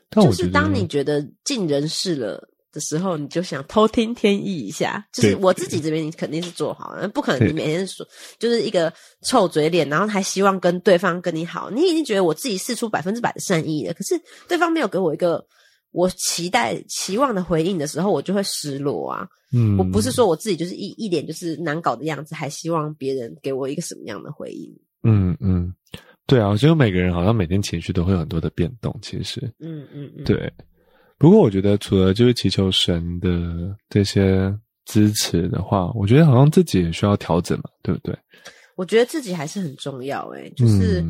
[0.09, 2.41] 但就是当你觉得尽人事了
[2.74, 5.08] 的时候，你就想偷听天意一下。
[5.14, 8.06] 就是我自己这边，你肯定是做好了，不可能你每天说
[8.38, 11.70] 就是一个臭嘴脸，然后还希望跟对方跟你好。
[11.70, 14.20] 你已经觉得我自己试出百分之百的善意了，可是
[14.50, 15.46] 对方没有给我一个。
[15.92, 19.28] 我期待、期望的回应的时候，我就会失落啊。
[19.54, 24.76] 嗯，我不是说我自己就是一一脸就是难搞的样子，还希望别人给我一个什么样的回应？
[25.04, 25.72] 嗯嗯，
[26.26, 28.98] 对啊，我觉得每个人好像每天情绪都会有很多的变动。
[29.04, 30.52] 其实，嗯嗯嗯，对。
[31.24, 33.30] 不过我觉得，除了就是祈求神的
[33.90, 34.54] 这些
[34.84, 38.14] 支持的话，我觉得好像自己也需要调整嘛，对不对？
[38.76, 41.02] 我觉得自己还是很重要，诶就是。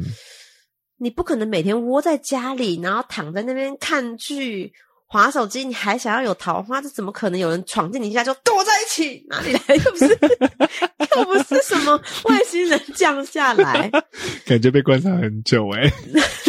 [1.00, 4.72] 你不可能每天窝在家里，然后躺在那边看剧、
[5.08, 6.80] 划手机，你还想要有桃花？
[6.80, 7.40] 这怎么可能？
[7.40, 9.26] 有人闯进你家就跟我在一起？
[9.28, 9.76] 哪里来？
[9.76, 10.08] 又不是，
[11.18, 13.90] 又不是什么外星人降下来，
[14.46, 15.92] 感觉被观察很久哎，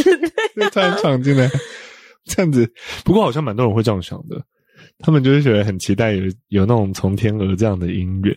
[0.71, 1.51] 突然闯进来
[2.25, 2.71] 这样子。
[3.05, 4.43] 不过好像蛮多人会这样想的，
[4.99, 8.37] 他们就是觉得很期待有有那种从天而降的姻缘。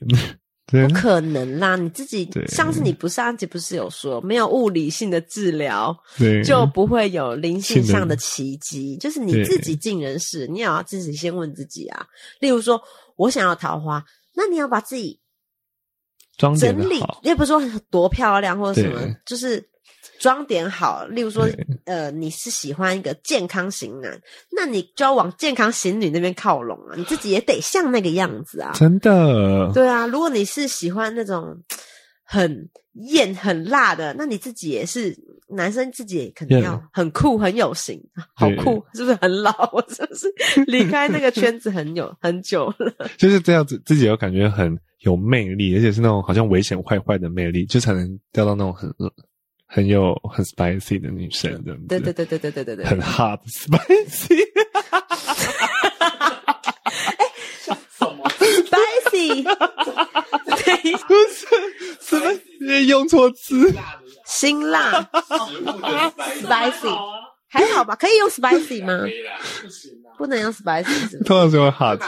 [0.70, 1.78] 不可能啦！
[1.78, 5.98] 你自己上次你不上集不是有说，没有物理性的治疗，
[6.44, 8.98] 就不会有灵性上的奇迹。
[8.98, 12.06] 就是你自己尽人事，你也要自己先问自己啊。
[12.42, 12.82] 例如说，
[13.16, 14.04] 我想要桃花，
[14.36, 15.18] 那你要把自己
[16.38, 19.70] 整理，也不是说多漂亮或者什么，就是。
[20.20, 21.48] 装点好，例如说，
[21.86, 24.20] 呃，你是喜欢一个健康型男，
[24.52, 28.72] 那你就要往健康型女那边靠拢啊，你自己也得像那个样子啊。
[28.74, 29.72] 真的。
[29.74, 31.58] 对啊，如果你是喜欢那种
[32.24, 35.16] 很艳、很辣的，那你自己也是
[35.50, 38.02] 男生，自己也肯定要很酷、很有型，
[38.36, 39.52] 好酷，是不是很老？
[39.72, 40.28] 我 是不是
[40.66, 43.08] 离开那个圈子很有 很久了？
[43.18, 48.94] 就是这样子，自己要感觉很有魅力，而且是那种好像危险坏坏的魅力，就才能钓到那种很。
[49.68, 54.42] 很有很 spicy 的女生，对对对对对对对对对，很 hot spicy，
[57.18, 57.26] 哎，
[57.66, 57.76] 什
[58.16, 59.44] 么 spicy？
[61.06, 61.46] 不是
[62.00, 62.32] 什么？
[62.62, 63.74] 你用错字，
[64.26, 65.02] 辛辣
[66.42, 66.98] ，spicy，
[67.48, 67.96] 还好吧？
[67.96, 69.06] 可以用 spicy 吗？
[70.18, 72.00] 不能用 spicy，通常是用 hot，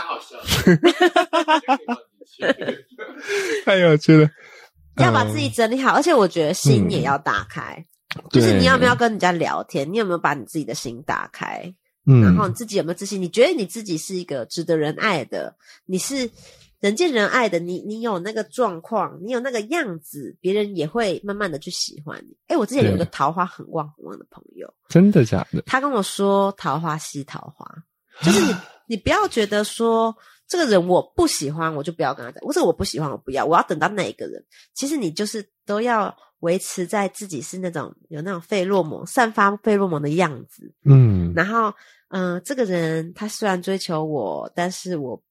[3.66, 4.30] 太有趣了。
[5.04, 7.86] 要把自己整理好，而且我觉得心也要打开。
[8.32, 9.94] 就是你要不要跟人家聊天？
[9.94, 11.72] 你有没有把你自己的心打开？
[12.08, 13.22] 嗯，然后你自己有没有自信？
[13.22, 15.56] 你觉得你自己是一个值得人爱的？
[15.86, 16.32] 你是
[16.80, 17.60] 人见人爱的？
[17.60, 22.36] 你你有那个状况，你有那个样子，别人也会慢慢的去喜欢你。
[22.48, 25.62] 哎，我之前有一个桃花很旺很旺的朋友，真的假的？
[25.68, 27.66] 他跟我说桃花吸桃花，
[28.24, 28.56] 就是你
[28.88, 30.18] 你不要觉得说。
[30.50, 32.42] 这个人我不喜欢，我就不要跟他在。
[32.42, 34.44] 或者我不喜欢，我不要，我要等到哪一个人？
[34.74, 40.74] 其实你就是都要维持在自己是那种有那种费洛蒙、散发费洛蒙的样子。
[40.84, 41.74] 嗯，然后
[42.10, 45.22] 嗯，这个人他虽然追求我，但是我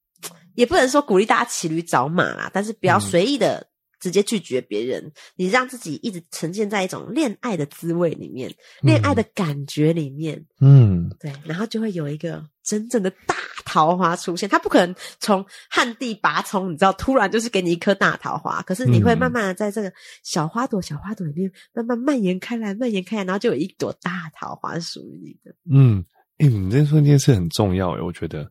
[0.54, 3.66] 也不能说鼓励大家骑驴找马啦，但是不要随意的。
[4.00, 13.34] 直接拒绝别人，你让自己一直沉浸在一种恋爱的滋味里面，恋爱的感觉里面，嗯，对，然后就会有一个真正的大
[13.64, 14.48] 桃花出现。
[14.48, 18.62] 他不可能从旱地拔葱，你知道，突然就是给你一颗大桃花。
[18.62, 19.92] 可是你会慢慢的在这个
[20.22, 25.54] 小花朵、小花朵里面慢慢蔓延开来，蔓延开来，然后就有一朵大桃花属于你的。
[25.70, 26.04] 嗯，
[26.38, 28.48] 哎，你这说这件事很重要诶，我觉得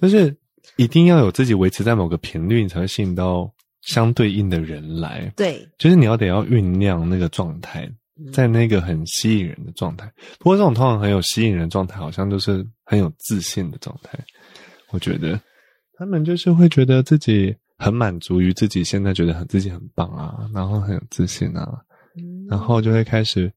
[0.00, 0.36] 就是
[0.76, 3.50] 一定要有自己维持在某个频率，你才会吸引到。
[3.82, 7.90] 相对应的人来，对，就是你要得要酝酿那个状态，
[8.32, 10.12] 在那个很吸引人的状态。
[10.38, 14.18] 不过这种通常很有吸引人状态，好像都是很有自信的状态。
[14.90, 15.40] 我觉得
[15.94, 21.80] 他们就是会觉得自己很满足于自己现在觉得很自己很棒啊，然后很有自信啊，
[22.48, 23.50] 然后就会开始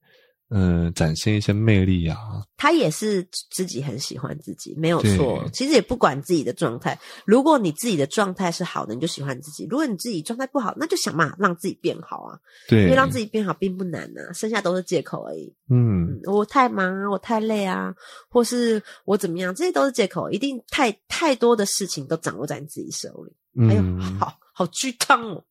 [0.54, 2.18] 呃，展现一些魅力啊。
[2.56, 5.43] 他也是自己很喜欢自己，没有错。
[5.51, 6.97] 其实也不管自己的状态。
[7.26, 12.39] 如果你自己的状态是好的，你就喜欢自己；如果你自己状态不好，那就想办法让自己变好啊。
[12.70, 15.54] 对，因为让自己变好并不难啊，剩下都是借口而已。
[15.70, 17.93] 嗯，嗯，我太忙啊，我太累啊，
[18.30, 20.30] 或是我怎么样，这些都是借口。
[20.30, 23.34] 一定太太多的事情都掌握在你自己手里。
[23.68, 25.43] 哎呦，嗯，好好鸡汤哦。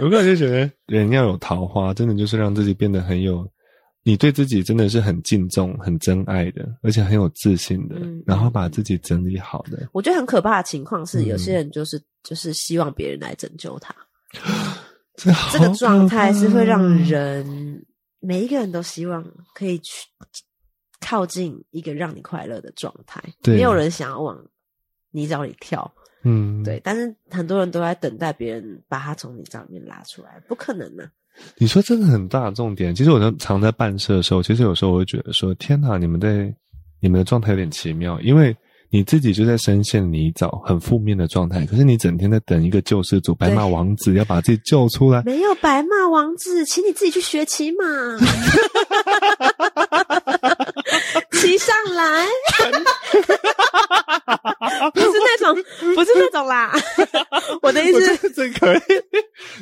[0.00, 3.46] 我个人就觉得人要有桃花，真的就是让自己变得很有，
[4.02, 9.88] 你对自己真的是很敬重、很珍爱的，而且很有自信的，嗯然后把自己整理好的。
[9.92, 13.94] 我觉得很可怕的情况是，嗯有些人就是就是希望别人来拯救他。
[15.52, 17.86] 这个状态是会让人
[18.20, 19.24] 每一个人都希望
[19.54, 20.08] 可以去
[21.00, 24.36] 靠近一个让你快乐的状态，对没有人想要往
[25.14, 25.88] 泥沼里跳，
[26.24, 31.04] 嗯，对，但是很多人都在等待别人把他从泥沼里面拉出来，不可能呢、
[31.56, 32.94] 你说这个很大的重点。
[32.94, 36.52] 其实我在常在办事的时候，其实有时候我会觉得说：天哪，你们在
[37.00, 38.56] 你们的状态有点奇妙，因为
[38.90, 45.22] 你自己就在深陷泥沼，很负面的状态，可是你整天在等一个救世主白马王子要把自己救出来。
[45.22, 47.84] 没有白马王子，请你自己去学骑马，
[51.34, 52.26] 骑上来，
[54.92, 55.54] 不是那种，
[55.94, 56.72] 不是那种啦。
[57.62, 58.80] 我的意思，得这可以，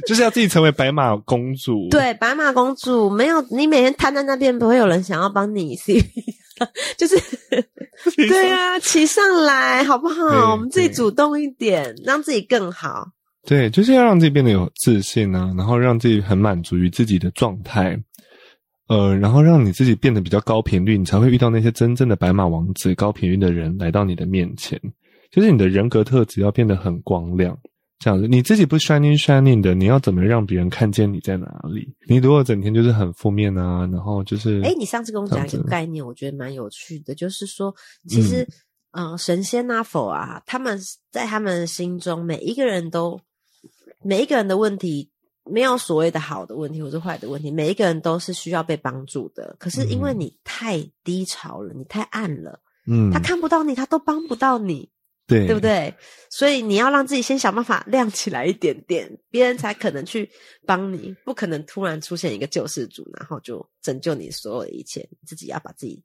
[0.06, 1.88] 就是要自己成为白马公主。
[1.90, 5.76] 对，白马公主没有，你每天瘫在那边，不会有人想要帮你
[6.96, 7.18] 就是
[8.16, 10.52] 对啊，骑上来好不好？
[10.52, 13.08] 我们自己主动一点，让自己更好。
[13.44, 17.98] 对，就是要让自己变得有自信啊，然后让自己很满足于自己的状态，
[18.92, 24.78] 呃，然后让你自己变得比较高频率，你才会遇到那些真正的白马王子、高频率的人来到你的面前。
[25.30, 27.58] 就是你的人格特质要变得很光亮，
[27.98, 31.88] 这样子，你自己不 shining shining 的，你要怎么让别人看见你在哪里？
[32.06, 37.74] 你如果整天就是很负面啊，然后就是，哎，你上次跟我讲一个概念，我觉得蛮有趣的，就是说，
[38.06, 38.46] 其实，
[38.90, 40.78] 嗯、神仙啊、佛啊，他们
[41.10, 43.18] 在他们心中，每一个人都，
[44.04, 45.08] 每一个人的问题，
[45.44, 49.56] 没有所谓的好的问题或者坏的问题，每一个人都是需要被帮助的。
[49.58, 54.90] 可是因为嗯你太低潮了，你太暗了，嗯他，看不到你，他都帮不到你。
[55.24, 55.60] 对，对不？
[55.60, 55.94] 对？
[56.30, 60.28] 所以你要让自己先想办法 亮起来一点点，别人才可能去
[60.66, 65.08] 帮你，不可能突然出现一个救世主，然后就拯救你所有的一切。
[65.24, 66.02] 自己要把自己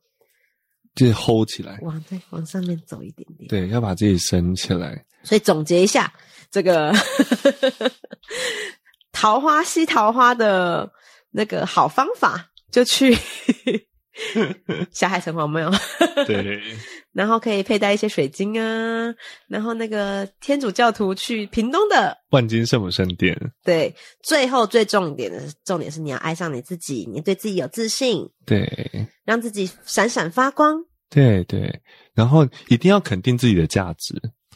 [0.95, 3.47] 就是 hold 起来，往对往上面走一点点。
[3.49, 5.03] 对，要把自己升起来。
[5.23, 6.13] 所以总结一下，
[6.51, 6.93] 这个
[9.20, 10.91] 桃花吸桃花的
[11.32, 13.18] 那个好方法，就去
[14.93, 15.72] 小海城隍庙。
[16.28, 16.61] 对，
[17.13, 19.11] 然后可以佩戴一些水晶啊，
[19.47, 29.07] 然后那个天主教徒去屏东的，万金圣母圣殿，对，最后最重点的重点是你要爱上你自己，你对自己有自信，对。
[29.26, 30.78] 让自己闪闪发光。
[31.09, 31.82] 对对，
[32.13, 34.13] 然后一定要肯定自己的价值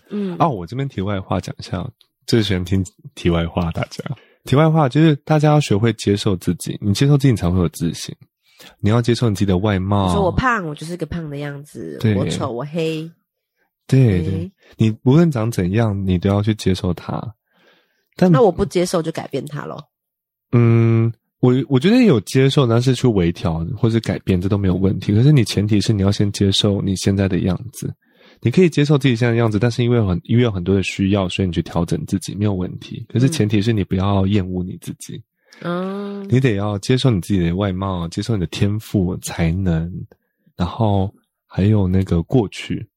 [0.09, 0.47] 嗯，哦。
[0.47, 1.83] 我这边题外话讲一下，
[2.27, 2.85] 最喜欢听
[3.15, 4.03] 题外话，大家
[4.45, 8.15] 题外话就是大家要学会接受自己，你接受自己你才会有自信。
[8.79, 13.09] 你要接受你自己的外貌，你说我胖，我就是个胖的样子；我丑，我黑。
[13.87, 17.19] 对对对，你无论长怎样，你都要去接受它。
[18.15, 19.83] 但那我不接受就改变它咯。
[20.51, 25.11] 嗯，我我觉得有接受，但是去微调或者改变，这都没有问题。
[25.11, 27.91] 可是你前提是你要先接受你现在的样子。
[28.41, 33.05] 你可以接受自己现在的样子，但是因为很因为有很多的需要，所以你去调整自己没有问题。
[33.07, 35.21] 可是前提是你不要厌恶你自己，
[35.61, 39.91] 嗯，你得要接受你自己的外貌，接受你的天赋才能，
[40.57, 41.13] 然后
[41.45, 42.87] 还有那个过去，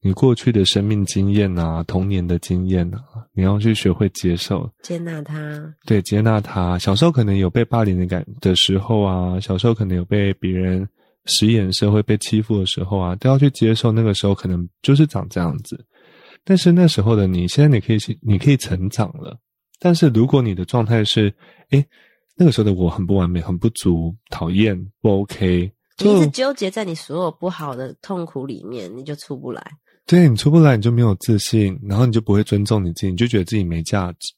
[0.00, 3.00] 你过去的生命经验啊，童年的经验啊，
[3.32, 4.68] 你要去学会接受。
[4.82, 5.74] 接纳它。
[5.86, 6.76] 对，接纳他。
[6.78, 10.88] 小时候可能有被霸凌的感的时候啊，小时候可能有被别人
[11.26, 13.92] 使眼色、会被欺负的时候啊，都要去接受。
[13.92, 15.84] 那个时候可能就是长这样子，
[16.44, 19.38] 但是那时候的你，现在你可以去，你可以成长了。
[19.78, 21.32] 但是如果你的状态是，
[21.70, 21.84] 诶，
[22.36, 29.62] 那个时候的我很不完美、很不足、讨厌、不 OK，就你一直纠结在你所有不好的痛苦里面，你就出不来。
[30.06, 34.32] 对你出不来，你就没有自信，然后你就不会尊重你自己，你就觉得自己没价值，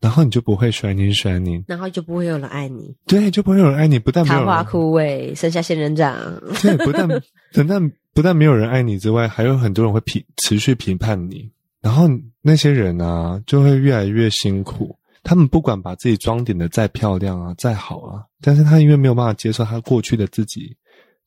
[0.00, 6.16] 然后你就不会 shining shining，然后就不会有人爱你，对，就不会有人爱你，不但没有人桃花枯萎，剩下仙人掌。
[6.62, 7.08] 对，不但
[7.52, 12.04] 不但不但没有人爱你之外，还有很多人会评持续评判你，然后
[12.42, 14.96] 那些人啊，就会越来越辛苦。
[15.24, 20.74] 他们不管把自己装点的再漂亮啊，再好啊，但是他因为没有办法接受他过去的自己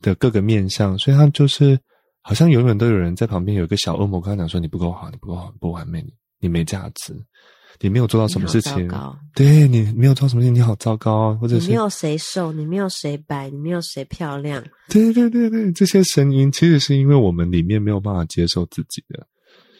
[0.01, 1.77] 的各个面相，所以他就是
[2.21, 7.13] 好像永远都有人在旁边有一个小恶魔跟他讲说：“你不够好，你不够好，不完美，你你没价值。”
[7.81, 8.87] 你没有做到什么事情
[9.33, 14.63] 对你没有做到什么事情，你好糟糕啊，或者是你没有谁瘦，你没有谁白，你没有谁漂亮。
[14.89, 19.25] 对对对对，这些声音其实是因为我们里面没有办法接受自己的。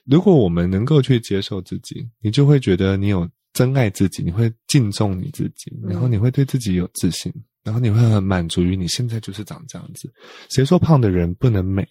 [0.05, 7.31] 如果我们能够去接受自己，你就会觉得你有真爱自己，你会敬重你自己，然后你会对自己有自信，
[7.63, 10.11] 然后你会很满足于你现在就是长这样子。
[10.49, 11.87] 谁说胖的人不能美？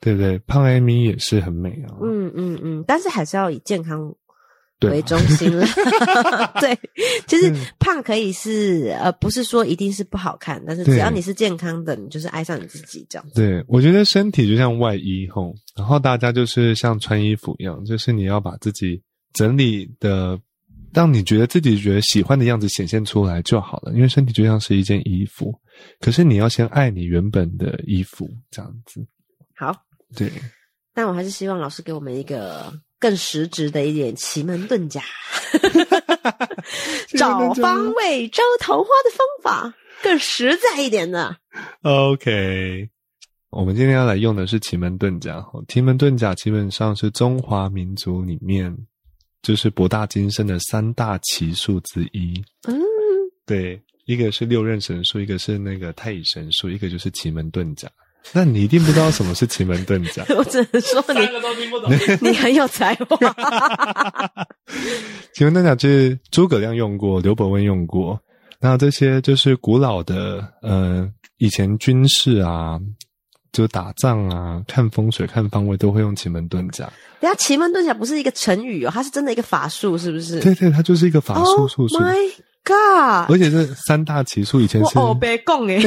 [0.00, 0.36] 对不对？
[0.40, 1.94] 胖艾米也是很美啊。
[2.02, 4.14] 嗯嗯嗯，但是还是要以健康对
[4.90, 5.66] 为中心了。
[6.60, 6.78] 对，
[7.26, 13.34] 其实嗯胖可以是呃，不是说一定是不好看，但是只要你是健康的，你就是爱上你自己这样子。
[13.34, 20.38] 对，我觉得身体就像外衣吼，然后大家就是像穿衣服一样，就是你要把自己整理的，
[20.92, 23.92] 让你觉得自己觉得喜欢的样子显现出来就好了。
[23.94, 25.52] 因为身体就像是一件衣服，
[26.00, 29.04] 可是你要先爱你原本的衣服，这样子。
[29.56, 29.74] 好，
[30.16, 30.30] 对，
[30.92, 32.72] 但我还是希望老师给我们一个
[33.04, 35.02] 更实质的一点奇门遁甲，
[37.18, 41.36] 找方位招桃花的方法，更实在一点的。
[41.82, 42.88] OK，
[43.50, 45.38] 我们今天要来用的是奇门遁甲。
[45.42, 48.74] 吼奇门遁甲基本上是中华民族里面
[49.42, 52.42] 就是博大精深的三大奇术之一。
[52.66, 52.74] 嗯，
[53.44, 57.86] 对，一个是六壬神术，一个是那个太乙神术，一个就是奇门遁甲。
[58.32, 60.24] 那你一定不知道什么是奇门遁甲。
[60.36, 61.92] 我只能说三个都听不懂。
[61.92, 61.98] 你
[62.30, 63.16] 你很有才华。
[65.34, 68.18] 奇门遁甲就是诸葛亮用过，刘伯温用过。
[68.60, 71.06] 那这些就是古老的，呃，
[71.36, 72.80] 以前军事啊，
[73.52, 76.90] 就打仗啊，看风水、看方位都会用奇门遁甲。
[77.20, 80.40] 等一下奇门遁甲不是一个成语哦，它是真的一个法术，是不是？
[80.40, 81.88] 对对，它就是一个法术 Oh 术。
[81.88, 82.16] my
[82.64, 83.30] god！
[83.30, 85.78] 而且是三大奇术以前是我哦，别讲哎，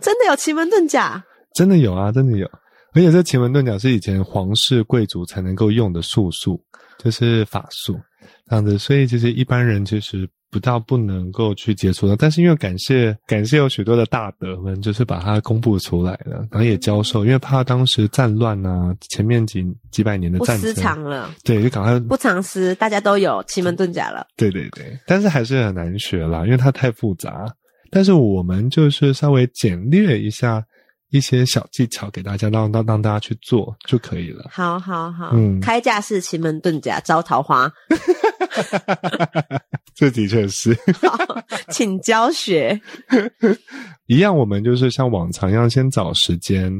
[0.00, 1.24] 真的有奇门遁甲。
[1.60, 2.46] 真的有啊，真的有。
[2.94, 6.58] 而且这奇门遁甲是以前皇室贵族才能够用的术数，
[6.98, 8.00] 就是法术
[8.48, 8.78] 这样子。
[8.78, 12.16] 所以其实一般人其实不到不能够去接触的。
[12.16, 24.26] 但是因为感谢感谢有许多的大德们，就是把它公布出来了，然后也教授，因为怕当时战乱啊，前面几几百年的不私战争，藏了，对，就赶快不藏私，大家都有奇门遁甲了。
[24.38, 27.44] 对对对，但是还是很难学啦，因为它太复杂。
[27.92, 30.64] 但是我们就是稍微简略一下
[31.10, 34.46] 一些小技巧给大家，让让让大家去做就可以了。
[34.50, 37.70] 好好好，嗯开架式奇门遁甲招桃花，
[39.94, 41.18] 这的确是好，
[41.70, 42.80] 请教学。
[44.06, 46.72] 一样，我们就是像往常一样，先找时间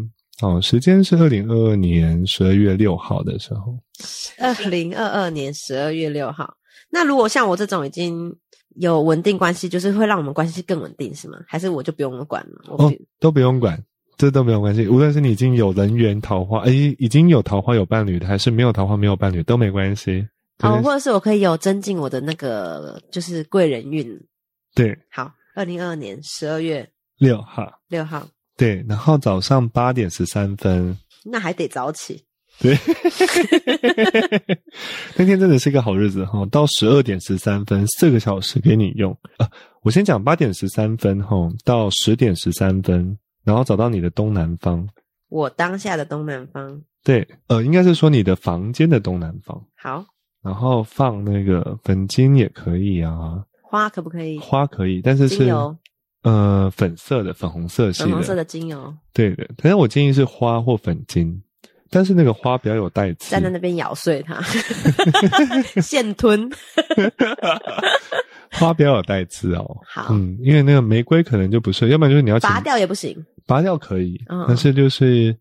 [0.43, 3.79] 哦，时间是二零二二年十二月六号的时候。
[4.39, 6.55] 二零二二年十二月六号。
[6.89, 8.35] 那如果像我这种已经
[8.77, 11.39] 有稳定关系，就是会让我们关系更稳定，是吗？
[11.47, 12.75] 还是我就不用管了？
[12.77, 13.81] 我、哦，都不用管，
[14.21, 14.87] 这都没有关系。
[14.87, 20.29] 无论是你已经有人缘桃花，诶，已经有桃花有伴侣的，还是没有桃花没有伴侣，都没关系。
[20.59, 24.07] 哦，或者是我可以有增进我的那个就是贵人运。
[24.75, 27.81] 对，好，二零二二年十二月六号。
[27.89, 30.95] 六号，对，然后早上八点十三分，
[31.25, 32.23] 那还得早起。
[32.59, 32.77] 对，
[35.17, 39.49] 那天真的是一个好日子哈，到十二点十三分，四个小时给你用啊。
[39.81, 44.89] 我先讲八点十三分哈，到十点十三分，然后找到你的东南方。
[45.29, 50.05] 我当下的东南方，对，呃，应该是说你的房间的东南方，好，
[50.43, 54.39] 然后放那个粉晶也可以啊，花可不可以？
[54.41, 55.49] 花可以，但是是
[56.23, 59.49] 呃粉色的、粉红色系粉红色的精油，对的。
[59.57, 61.41] 但是我建议是花或粉晶，
[61.91, 63.31] 但是那个花比较有带刺。
[63.31, 64.41] 站在那边咬碎它，
[65.83, 66.49] 现吞。
[68.53, 69.77] 花比较有带刺哦。
[69.87, 73.17] 好嗯，因为那个玫瑰可能就不是，要不然就是你要拔掉也不行。
[73.47, 75.37] 拔掉可以，嗯但是就是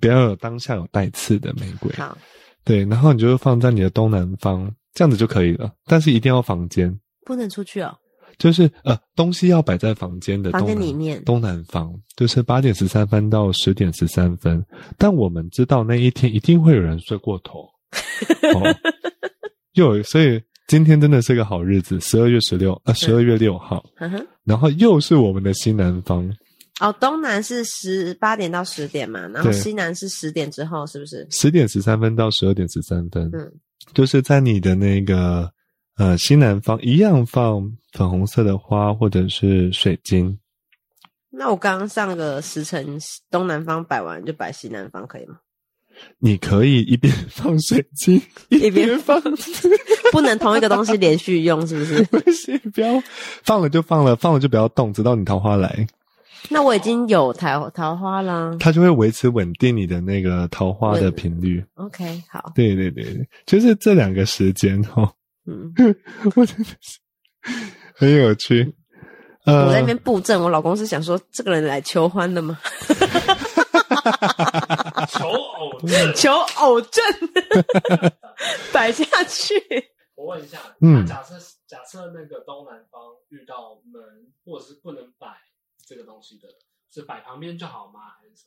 [0.00, 1.92] 不要有当下有带刺的玫瑰。
[1.94, 2.16] 好，
[2.64, 5.70] 对，然后你就放在你的东南方，这样子就可以了。
[5.86, 7.96] 但是一定要房间，不能出去哦。
[8.40, 14.64] 就是呃东西要摆在房间的房东南间里面东南方，就是八点十三分到十点十三分。
[14.96, 17.68] 但我们知道那一天一定会有人睡过头，
[18.56, 18.74] 哦，
[19.74, 23.84] 又所以今天真的是个好日子，十二月十六啊十二月六号。
[24.44, 26.26] 然后又是我们的西南方，
[26.80, 31.28] 哦，东南是十八点到十点嘛，然后西南是十点之后，是不是？
[31.30, 33.52] 十点十三分到十二点十三分，嗯，
[33.92, 35.48] 就是在你的那个
[36.00, 40.38] 呃西南方一样放粉红色的花或者是水晶，
[41.28, 42.98] 那我刚刚上个时辰
[43.30, 45.36] 东南方摆完，就摆西南方可以吗？
[46.18, 49.20] 你可以一边放水晶一边放，
[50.10, 52.02] 不能同一个东西连续用，是不是？
[52.08, 53.02] 不行，不要
[53.42, 55.86] 放了就放了，放了就不要动，直到你桃花来，
[56.48, 58.56] 那我已经有桃桃花啦。
[58.58, 61.62] 它就会维持稳定你的那个桃花的频率。
[61.74, 65.12] OK，好，对对对对，就是这两个时间哦，
[65.46, 65.72] 嗯，
[66.36, 66.98] 我真的是
[67.94, 68.74] 很有趣。
[69.44, 72.58] 呃，我在那边布阵，我老公是想说这个人来求欢的吗？
[75.08, 76.14] 求偶症。
[76.14, 77.02] 求偶阵
[78.72, 79.54] 摆下去。
[80.14, 81.34] 我问一下，嗯假设
[81.66, 84.02] 假设那个东南方遇到门
[84.44, 85.28] 或者是不能摆
[85.86, 86.48] 这个东西的，
[86.92, 88.00] 是摆旁边就好吗？
[88.20, 88.44] 还是什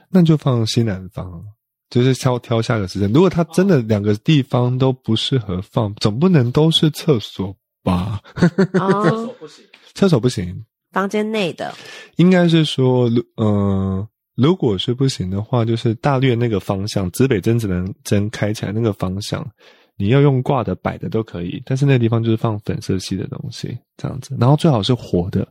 [0.00, 0.06] 么？
[0.10, 1.44] 那就放西南方，
[1.92, 3.12] 就是挑挑下个时间。
[3.12, 8.18] 如果他真的两个地方都不适合放，总不能都是厕所吧？
[8.34, 11.74] 厕哦，所不行，厕所不行，房间内的。
[12.16, 19.46] 应该是说，如呃，如果是不行的话，就是大略那个方向，指北针只能针开起来那个方向，
[19.98, 25.46] 你要用挂的、摆的都可以，但是那个地方就是放粉色系的东西，这样子，然后最好是活的，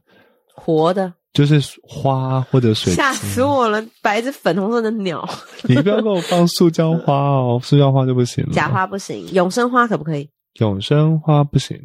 [0.55, 2.95] 活的，就是花或者水晶。
[2.95, 3.83] 吓死我了！
[4.01, 5.27] 摆一只粉红色的鸟，
[5.67, 8.51] 你不要给我放塑胶花哦，塑胶花就不行了。
[8.53, 10.29] 假花不行，永生花可不可以？
[10.59, 11.79] 永生花不行，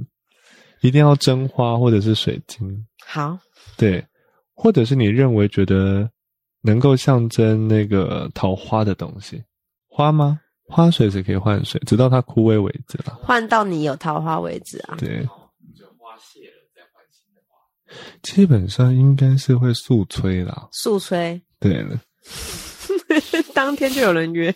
[0.80, 2.84] 一定要真花或者是水晶。
[3.06, 3.38] 好，
[3.76, 4.04] 对，
[4.54, 6.10] 或者是你认为觉得
[6.62, 9.42] 能够象征那个桃花的东西，
[9.88, 10.40] 花吗？
[10.68, 13.16] 花水是可以换水，直到它枯萎为止啦。
[13.22, 14.96] 换到你有桃花为止啊！
[14.98, 15.22] 对，
[15.78, 17.54] 就花谢了再换新的花。
[18.22, 20.68] 基本上应该是会速催啦。
[20.72, 22.00] 速催，对了，
[23.54, 24.54] 当天就有人约。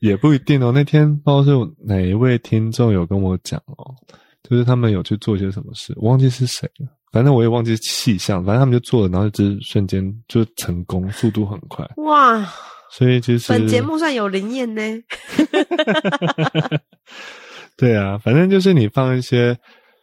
[0.00, 0.72] 也不一定哦。
[0.74, 3.94] 那天不知道是哪一位听众有跟我讲哦，
[4.48, 6.88] 就是他们有去做些什么事，我忘记是谁了。
[7.12, 11.84] 反正我也忘记气象，反正他们就做了，然后就是瞬间就成功，速度很快。
[11.96, 12.42] 哇，
[12.90, 14.82] 所以其实本节目算有灵验呢。
[17.76, 19.58] 对啊，反正就是你放一些，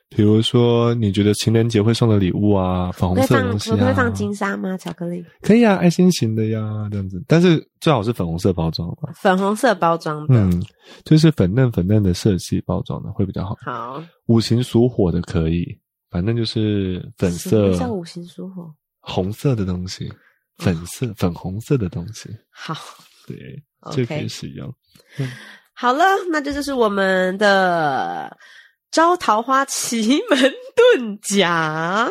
[0.10, 4.78] 比如说你觉得情人节会送的礼物啊，粉红色的东西啊，可不可以放金沙吗？
[4.78, 9.12] 巧克力，可以啊，爱心型的呀，这样子，但是最好是粉红色包装吧。
[9.16, 10.36] 粉红色包装的。
[10.36, 10.64] 嗯，
[11.03, 13.58] 就是粉嫩粉嫩的色系包装的会比较好。
[13.62, 15.66] 好，五行属火的可以，
[16.10, 18.74] 反正就是粉色什么、叫五行属火？
[19.01, 20.12] 红色的东西，
[20.58, 22.74] 粉色、粉红色的东西，好
[23.28, 23.38] 对，
[23.91, 24.74] 就可以使用。
[25.74, 28.36] 好了，那这就是我们的
[28.91, 32.09] 招桃花奇门遁甲。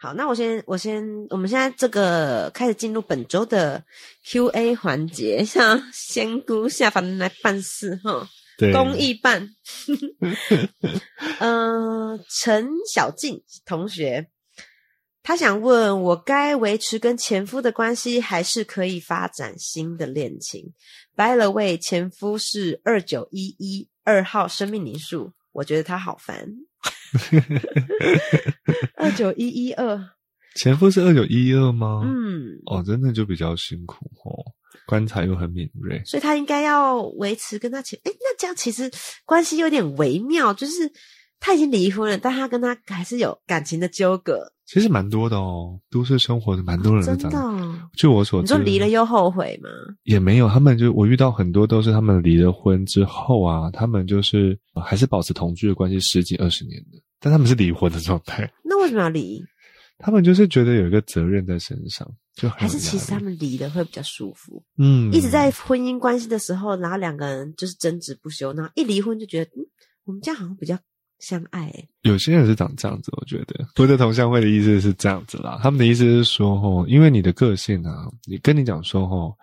[0.00, 3.82] 好，那我先，我先，我们现在这个开始进入本周的
[4.24, 8.28] Q&A 环节，像仙姑下凡来办事哈，
[8.72, 9.50] 公益办。
[11.40, 14.28] 呃，陈小静同学，
[15.24, 20.72] 他想问我该维持跟前夫的关系，还是可以发展新的恋情
[21.16, 26.48] ？By the way，前夫是二九一一二号生命灵数，我觉得他好烦。
[28.96, 29.98] 二九一一二，
[30.54, 32.02] 前夫是二九一一二吗？
[32.04, 34.30] 嗯，哦，真的就比较辛苦哦，
[34.86, 36.00] 观察又很敏锐。
[36.04, 38.88] 所以他应该要维持跟他前，哎，那这样其实
[39.24, 40.92] 关系有点微妙，就是
[41.40, 47.16] 他已经离婚了，但他跟他还是有感情的纠葛，其实蛮多的哦，都市生活的蛮多人真。
[47.30, 49.70] 的哦、据我所知，你说离了又后悔吗？
[50.02, 59.42] 也没有，他们就我遇到很多都是他们离了婚之后啊，他们就是呃还是保持同居的关系十几二十年的，但他们是离婚的状态，那为什么要离？
[59.96, 64.62] 他们就是觉得有一个责任在身上，就很还是其实他们离了会比较舒服？
[64.76, 69.64] 嗯一直在婚姻关系的时候，然后两个人就是争执不休，然后一离婚就觉得，嗯，
[70.04, 70.78] 我们这样好像比较
[71.18, 71.88] 相爱、欸。
[72.02, 75.58] 有些人是长这样子，我觉得福德同乡会的意思是这样子啦。
[75.62, 79.34] 他们的意思是说，哦，因为你的个性啊，你跟你讲说，哦，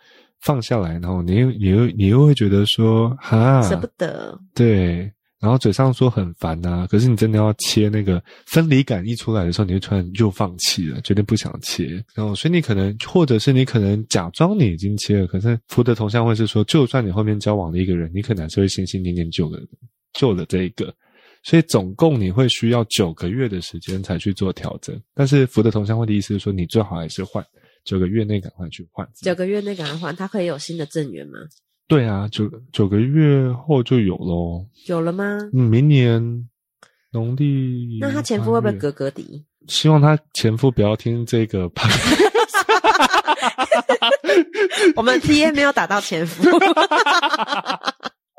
[0.41, 12.03] 放下来，然后你又你又你又会觉得说，哈，舍不得，对，然后嘴上说很烦呐、可是你真的要切那个分离感一出来的时候，你就突然又放弃了，决定不想切。
[12.15, 19.61] 然后，所以你可能，或者是你可能假装你已经切了，可是福德同乡会是说，就算你后面交往了一个人，你可能还是会心心念念旧的
[20.13, 20.91] 旧的这一个。
[21.47, 27.45] 所以总共你会需要九个月的时间才去做调整，但是福德同乡会的意思是说，你最好还是换
[27.83, 29.07] 九个月内赶快去换。
[29.21, 31.33] 九个月内赶快换，他可以有新的正缘吗？
[31.87, 34.65] 对啊，九九个月后就有喽。
[34.87, 35.37] 有了吗？
[35.53, 36.49] 嗯，明年
[37.11, 39.45] 农历那他前夫会不会格格敌？
[39.67, 41.87] 希望他前夫不要听这个 p
[44.95, 46.49] 我们 T A 没有打到前夫，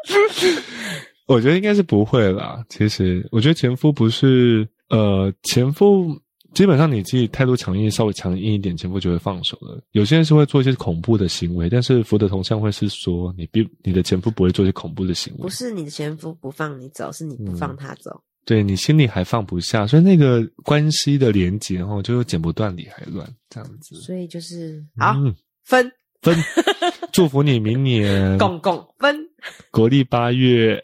[1.27, 2.65] 我觉得应该是不会啦。
[2.69, 6.17] 其实，我觉得前夫不是呃，前夫
[6.55, 9.83] 基本上你自己态度强硬，稍微强硬一点，前夫就会放手了。
[9.93, 18.23] 有些人是会做一些恐怖的行为，但是福德同像会是说，你必你的前夫不会做一些恐怖的行为，不是你的前夫不放你走，是你不放他走。
[18.45, 23.97] 对你心里还放不下，所以那个关系的连结，然后就剪不断理还乱这样子。
[23.97, 25.91] 所以就是好、嗯分。
[26.23, 26.35] 分
[27.17, 29.27] 祝福你明年共共分，
[29.71, 30.79] 国历八月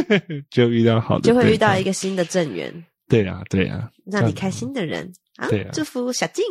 [0.48, 2.72] 就遇到好的，就会遇到一个新的正缘。
[3.06, 5.46] 对啊，对啊，让你开心的人啊！
[5.46, 6.42] 对啊，祝福小静。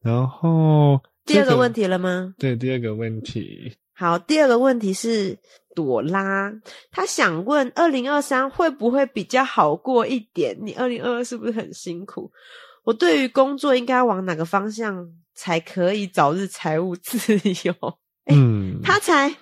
[0.00, 2.32] 然后第二个问题了吗？
[2.38, 3.76] 对，第二个问题。
[3.94, 5.36] 好，第二个问题是
[5.74, 6.52] 朵拉，
[6.92, 10.56] 她想问二零二三会不会比较好过一点？
[10.62, 12.30] 你二零二二是不是很辛苦？
[12.84, 15.04] 我对于工作应该往哪个方向
[15.34, 17.18] 才可以早日财务自
[17.64, 17.74] 由？
[18.30, 19.36] 嗯，他才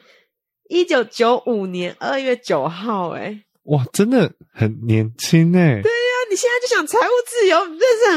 [0.69, 5.81] 一九九五年二月九号，哎，哇，真的很年轻哎。
[5.83, 8.13] 对呀，你现在就想财务自由，你真是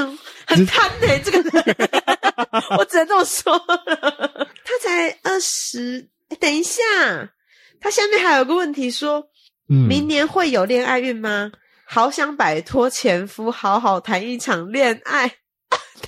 [0.48, 1.76] 很很贪哎，这个人，
[2.78, 3.58] 我只能这么说。
[3.68, 6.10] 他才二十。
[6.40, 6.84] 等一下，
[7.82, 9.30] 他下面还有个问题，说
[9.66, 11.52] 明年会有恋爱运吗？
[11.86, 15.38] 好想摆脱前夫，好好谈一场恋爱。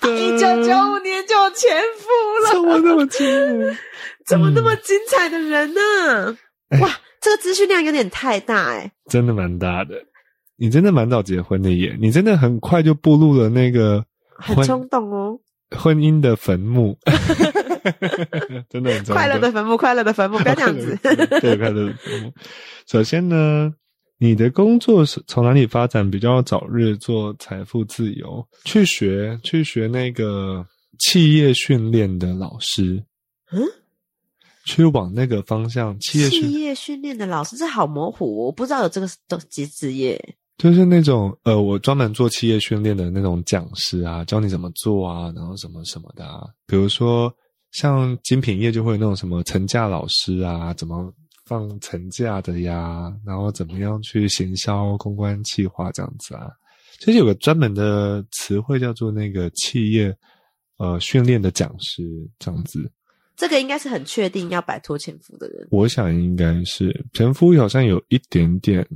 [0.02, 2.10] 他一九九五年就有前夫
[2.44, 3.78] 了，怎么那么精？
[4.26, 6.38] 怎么那么精彩的人呢？
[6.82, 6.90] 哇，
[7.22, 9.96] 这个资讯量有点太大哎，真的蛮大的。
[10.58, 14.04] 你真的蛮早结婚的耶，你真的很快就步入了那个
[14.38, 15.40] 很冲动哦，
[15.78, 16.98] 婚姻的坟墓。
[18.70, 20.96] 真的很快乐的坟墓，快乐的坟墓，不要这样子。
[21.42, 22.32] 对，快乐的坟墓。
[22.86, 23.74] 首先呢，
[24.24, 28.48] 你的工作是从哪里发展比较早日做财富自由？
[28.66, 30.64] 去学，去学那个
[31.00, 33.04] 企业训练的老师。
[33.52, 33.60] 嗯，
[34.64, 36.00] 去往那个方向。
[36.00, 40.24] 企业企业训练的老师，这好模糊，我不知道有这个都职职业。
[40.60, 46.24] 就是那种呃，我专门做企业训练的那种讲师啊，教你怎么做啊，然后什么什么的。
[46.24, 47.34] 啊，比如说。
[47.72, 51.10] 像精品业就会有那种什么成价老师啊，怎么
[51.52, 53.14] 放成价的呀？
[53.26, 56.50] 然后怎么样去行销公关计划这样子啊？
[56.98, 60.18] 其实有个专门的词汇叫做那个企业
[60.78, 62.04] 呃训练的讲师
[62.40, 62.90] 这样子。
[63.36, 65.68] 这个应该是很确定要摆脱前夫的人。
[65.72, 68.88] 我想应该是前夫好像有一点点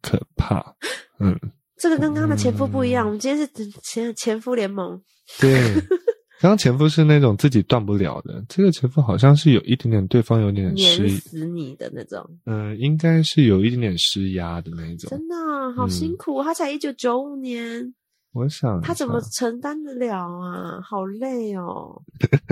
[0.00, 0.64] 可怕。
[1.18, 1.36] 嗯，
[1.76, 3.06] 这个跟刚刚的前夫不一样。
[3.06, 5.02] 我们今天是前前夫联盟。
[5.40, 5.74] 对。
[6.42, 15.08] 刚刚前夫是那种自己断不了的，这个前夫好像是有一点点对方有点施死你的那种，嗯，应该是有一点点施压的那种。
[15.08, 15.36] 真的
[15.76, 17.94] 好辛苦，他才一九九五年，
[18.32, 20.80] 我想他怎么承担得了啊？
[20.82, 22.02] 好累哦。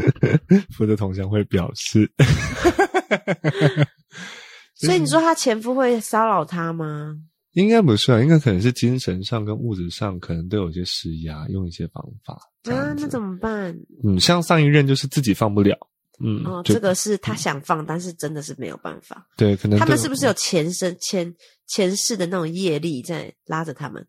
[0.70, 2.08] 负责同乡会表示，
[4.76, 7.16] 所以你说他前夫会骚扰他吗？
[7.52, 12.34] 应该不是啊，应该可能是精神上跟物质上可能都有一些施压，用一些方法。
[12.72, 13.76] 啊，那怎么办？
[14.04, 15.76] 嗯，像上一任就是自己放不了。
[16.22, 19.26] 嗯，哦，这个是他想放，但是真的是没有办法。
[19.36, 21.34] 对，可能他们是不是有前生前
[21.66, 24.06] 前世的那种业力在拉着他们？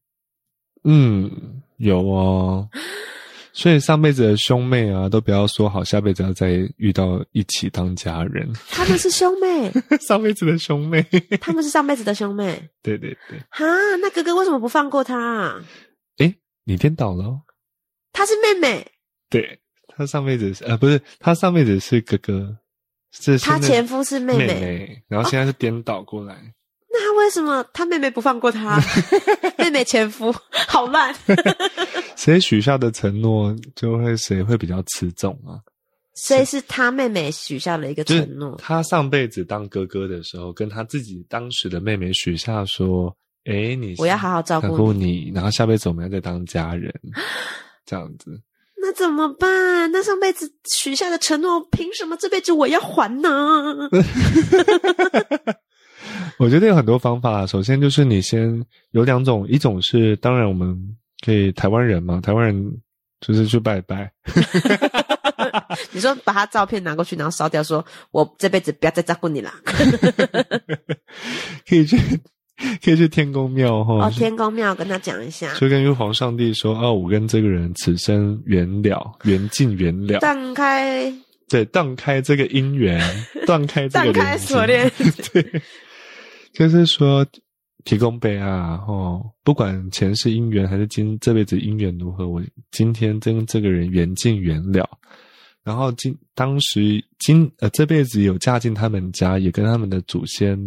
[0.84, 2.68] 嗯，有哦。
[3.54, 8.50] 所以上辈子的兄妹啊，都不要说好，下辈子要再遇到一起当家人。
[8.70, 11.06] 他们是兄妹， 上辈子的兄妹。
[11.42, 12.70] 他们是上辈子的兄妹。
[12.82, 13.40] 对对对。
[13.50, 13.66] 哈，
[14.02, 15.20] 那哥哥为什么不放过他？
[15.20, 15.62] 啊
[16.18, 16.34] 哎，
[16.64, 17.42] 你颠倒了。
[18.14, 18.88] 他是妹妹。
[19.30, 22.58] 对，他上辈子是呃，不是他上辈子是哥哥，
[23.12, 26.54] 是他前夫是妹妹，然后现在是颠倒过来。
[26.94, 28.78] 那他为什么他妹妹不放过他？
[29.58, 30.34] 妹妹前夫
[30.68, 31.14] 好烂。
[32.22, 35.58] 谁许下的承诺，就会谁会比较吃重啊？
[36.14, 38.56] 所以是他妹妹许下了一个承诺？
[38.58, 43.12] 他上辈子当哥哥的时候，跟他自己当时的妹妹许下说
[43.46, 46.94] ：“哎，你我要好好照顾你，然后下辈子我们要再当家人。
[47.88, 48.40] ”这样子，
[48.80, 49.92] 那怎么办？
[49.92, 50.48] 那上辈子
[50.80, 53.30] 许下的承诺，凭什么这辈子我要还呢？
[56.38, 57.48] 我觉得有很多方法。
[57.48, 60.78] 首先就是你先有两种，一种是当然我们
[61.24, 62.82] 可以台湾人嘛，台湾人
[63.20, 64.12] 就是去拜拜。
[65.92, 69.52] 你说把他照片拿过去，然后烧掉，说我这辈子不要再照顾你了。
[71.68, 71.98] 可以去，
[72.84, 74.06] 可以去天公庙哈。
[74.06, 81.14] 哦，天公庙跟他讲一下，就跟玉皇上帝说：“啊，我跟这个人此生缘了，缘尽缘了，断开。”
[81.50, 83.02] 对，断开这个姻缘，
[83.46, 84.90] 断开这个 断开锁链。
[85.34, 85.62] 对。
[86.54, 87.26] 就是说，
[87.84, 94.90] 提供备啊，哦，不管前世姻缘还是今这辈子姻缘如何，我今天跟这个人缘尽缘了，
[95.64, 100.58] 然后今当时今呃这辈子有嫁进他们家，也跟他们的祖先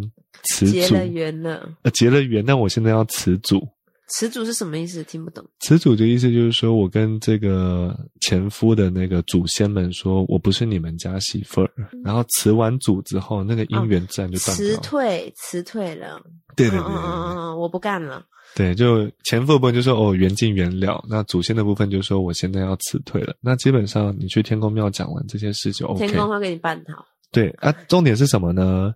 [0.44, 0.72] 辞祖。
[0.72, 3.66] 结了缘了，呃结了缘，但我现在要辞祖。
[4.08, 5.02] 词组是什么意思？
[5.04, 5.44] 听不懂。
[5.60, 11.70] 词组的意思就是说，我跟这个前夫的那个祖先们说，我不是你们家媳妇儿。
[12.04, 14.54] 然后辞完祖之后，那个姻缘自然就断了。
[14.54, 16.20] 辞退，辞退了。
[16.54, 18.22] 对对对，嗯嗯嗯，我不干了。
[18.54, 21.04] 对，就前夫部分就说哦，缘尽缘了。
[21.08, 23.34] 那祖先的部分就说我现在要辞退了。
[23.40, 26.06] 那基本上你去天公庙讲完这些事就 OK。
[26.06, 27.04] 天公会给你办好。
[27.32, 28.94] 对啊，重点是什么呢？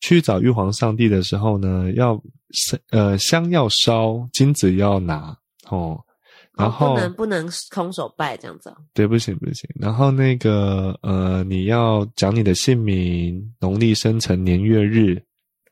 [0.00, 2.20] 去找玉皇上帝的时候呢，要
[2.90, 5.36] 呃香要烧，金子要拿
[5.68, 5.98] 哦，
[6.56, 8.74] 然后不能不能空手拜这样子。
[8.92, 9.68] 对，不行不行。
[9.80, 15.22] 然后那个呃，你要讲你的姓名、农历生辰年月日，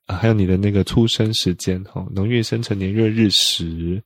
[0.06, 4.02] 还有你的那个出生时间哈，农历生辰年月日时。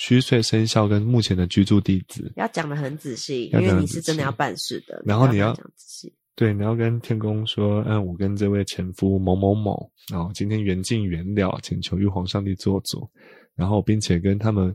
[0.00, 5.02] 虚岁生肖跟目前的居住地址要讲的很仔细，因为你是真的要办事的。
[5.04, 5.52] 然后你要
[6.38, 13.10] 对，你要跟天公说，嗯，我跟这位前夫某某某，然后今天缘尽缘了，请求玉皇上帝做主。
[13.56, 14.72] 然后并且跟他们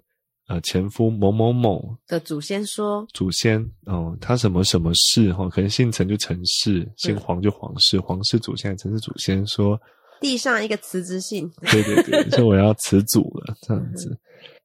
[0.49, 9.79] 呃前夫某某某的祖先说，祖先哦，他什么什么事哈，可能姓陈就陈氏，姓黄就黄氏，黄氏祖先陈氏祖先说，
[10.19, 14.19] 地上一个辞职信，对对对，说我要辞祖了，这样子。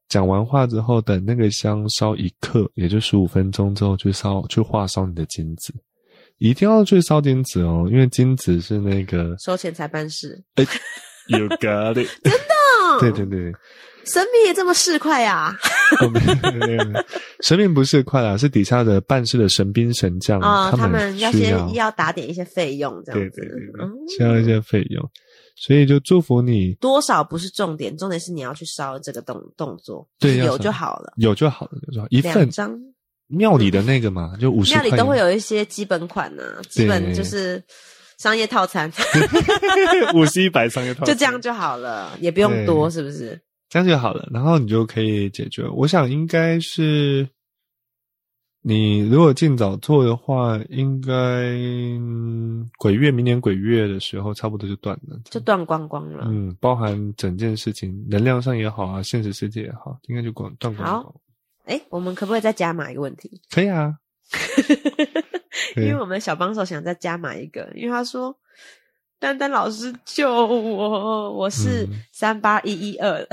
[0.08, 5.72] 讲完话之后，等那个香烧一刻，也就十五分钟之后，去烧去化烧你的金子，
[6.38, 10.42] 一定要去烧金子哦，因为金子是那个收钱才办事。
[10.54, 10.64] 哎
[11.28, 13.00] ，You got it， 真的？
[13.00, 13.52] 对对对，
[14.04, 15.54] 神明也这么市侩呀？
[17.42, 25.10] 神明不是快啊，是底下的办事的神兵神将啊，他们要先要打点一些费用，这样子，对对对，需要一些费用。
[25.60, 32.06] 所以就祝福你，多少不是重点，重点是你要去烧这个动动作，对，有就好了，有就好了，有就好。
[32.10, 32.78] 一份张
[33.28, 37.62] 庙里的那个嘛，就五十庙里都会有一些基本款呐，基本就是
[38.18, 38.90] 商业套餐，
[40.14, 43.40] 五十一百商业套餐，就这样就好了，也不用多，是不是？
[43.68, 45.66] 这样就好了，然后你就可以解决。
[45.68, 47.28] 我想应该是。
[48.60, 51.14] 你如果尽早做的话，应该
[52.76, 56.24] 鬼月明年鬼月的时候，差不多就断了，就断光光了。
[56.26, 61.04] 嗯，包含整件事情，能量上也好啊，现实世界也好，应该就光断光光。
[61.04, 61.14] 好，
[61.68, 63.40] 哎，我们可不可以再加码一个问题？
[63.50, 63.94] 可以啊，
[65.76, 68.36] 因为我们小帮手想再加码一个，因为他说
[69.20, 73.26] ：“丹丹老师救我，我是三八一一二。”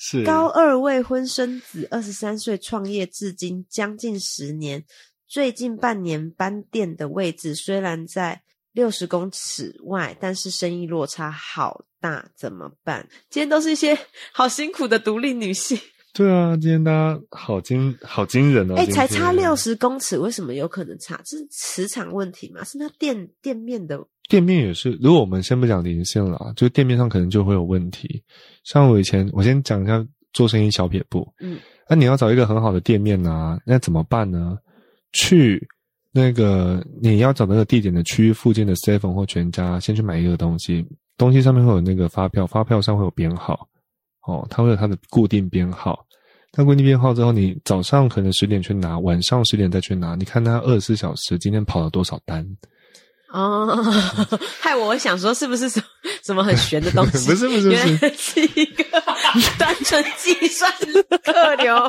[0.00, 4.84] 是高二未婚生子，二十三岁创业至今将近十年，
[5.26, 13.08] 最近半年搬店的位置虽然在六十公尺外，但是生意落差好大，怎么办？
[13.28, 13.98] 今天都是一些
[14.30, 15.76] 好辛苦的独立女性。
[16.18, 18.74] 对啊，今天大家好惊好惊人哦！
[18.74, 21.14] 哎，才差六十公尺，为什么有可能差？
[21.24, 22.64] 这是磁场问题吗？
[22.64, 24.04] 是那店店面的？
[24.28, 24.98] 店面也是。
[25.00, 28.20] 如果我们先不讲零线了，就店面上可能就会有问题。
[28.64, 31.24] 像我以前，我先讲一下做生意小撇步。
[31.38, 34.58] 嗯，那你要找一个很好的店面啊，那怎么办呢？
[35.12, 35.64] 去
[36.10, 40.84] 那个你要找那个地点的区域附近的 seven 或全家，先去买一个东西，
[41.16, 43.68] 东西上面会有那个发票，发票上会有编号。
[44.26, 46.04] 哦，它会有它的固定编号，
[46.58, 52.44] 它固定编号之后，你早上可能十点去拿，晚上十点再去拿，你看他二十四小时今天跑了多少单？
[53.32, 53.80] 哦，
[54.58, 55.80] 害我想说是不是什
[56.24, 57.26] 什么很玄的东西？
[57.30, 58.84] 不是不是，原来是一个
[59.56, 60.68] 单纯计算
[61.22, 61.88] 客流量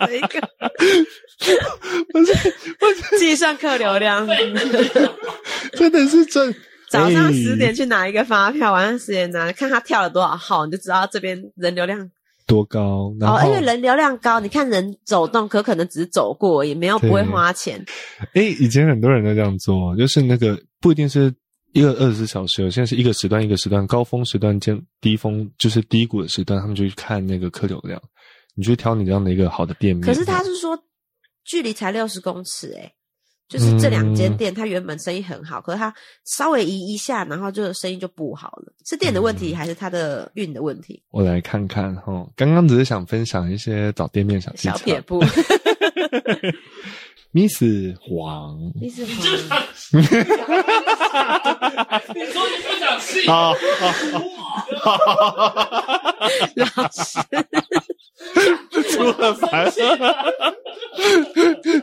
[0.00, 0.40] 的一个，
[2.12, 2.34] 不是
[2.78, 4.28] 不是计算客流量，
[5.72, 6.54] 真的是真。
[6.90, 12.10] 早上十点去拿一个发票，晚上十点拿，看他跳了多少号，你就知道这边人流量
[12.46, 13.12] 多高。
[13.20, 17.84] 哦，因为人流量高，你看人走动，可可能只是走过，也没有不会花钱。
[18.34, 21.34] 哎，以前很多人都这样做，就是那个不一定是
[21.72, 28.00] 一个二十四小时，现在是一个时段一个时段，高峰时段兼低峰就是低谷的时段，他们就去看那个客流量，
[28.54, 30.06] 你去挑你这样的一个好的店面。
[30.06, 30.78] 可是他是说
[31.44, 32.92] 距离才六十公尺，哎。
[33.48, 35.94] 就是这两间店，它原本生意很好，可是它
[36.24, 38.72] 稍微移一下，然后就生意就不好了。
[38.84, 41.02] 是店的问题，还是它的运的问题？
[41.10, 42.26] 我来看看哈。
[42.34, 44.76] 刚刚只是想分享一些找店面小技巧。
[44.76, 45.22] 小撇步。
[47.32, 47.62] Miss
[48.00, 49.12] 黄，Miss 黄。
[52.14, 53.26] 你说 你不讲戏？
[53.28, 53.58] 好，好，
[53.90, 54.45] 好，
[56.56, 57.20] 老师。
[58.90, 59.70] 出了烦，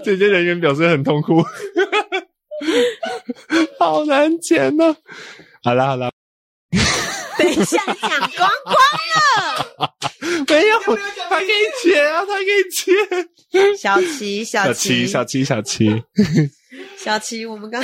[0.03, 1.43] 这些人员表示很痛苦，
[3.79, 4.95] 好难剪呢。
[5.63, 6.11] 好了好了，
[7.37, 8.75] 等一下讲光光
[9.13, 9.93] 了，
[10.47, 10.79] 没有，
[11.29, 11.49] 他可以
[11.81, 12.91] 切啊，他可以切。
[13.77, 16.03] 小齐，小齐，小齐，小齐，
[16.97, 17.83] 小齐，我们刚，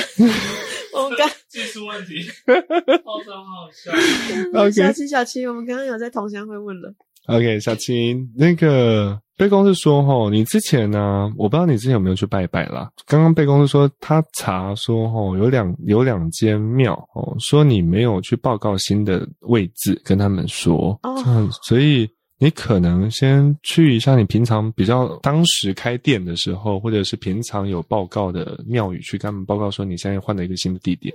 [0.96, 2.22] 我们刚技术问题，
[3.04, 3.92] 好笑，
[4.58, 4.86] 好笑。
[4.86, 6.92] 小七，小七，我们刚刚有在同乡会问了。
[7.26, 12.90] OK，小青，那个贝公是说，吼，你之前呢，我不知道你之前有没有去拜拜啦。
[13.06, 22.08] 刚刚贝公是说，他查说，吼，有两有两间庙，哦，说你没有去报告新的位置，跟他们说，哦，所以
[22.42, 31.14] 你可能先去一下你平常比较当时开店的时候，或者是平常有报告的庙宇，去跟他们报告说你现在换了一个新的地点，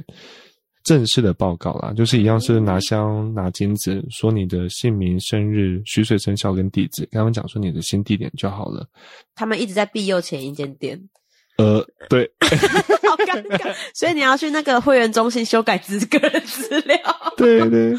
[0.83, 8.87] 正式的报告啦，就是一样是拿香拿金子，说你的姓名、生日、虚岁生肖跟地址，跟他们讲说你的新地点就好了。
[9.33, 11.09] 他们一直在庇佑前一间店。
[11.57, 12.29] 呃，对，
[13.07, 16.97] 好尴尬，所以你要去那个会员中心修改资个人资料，
[17.37, 17.95] 对对，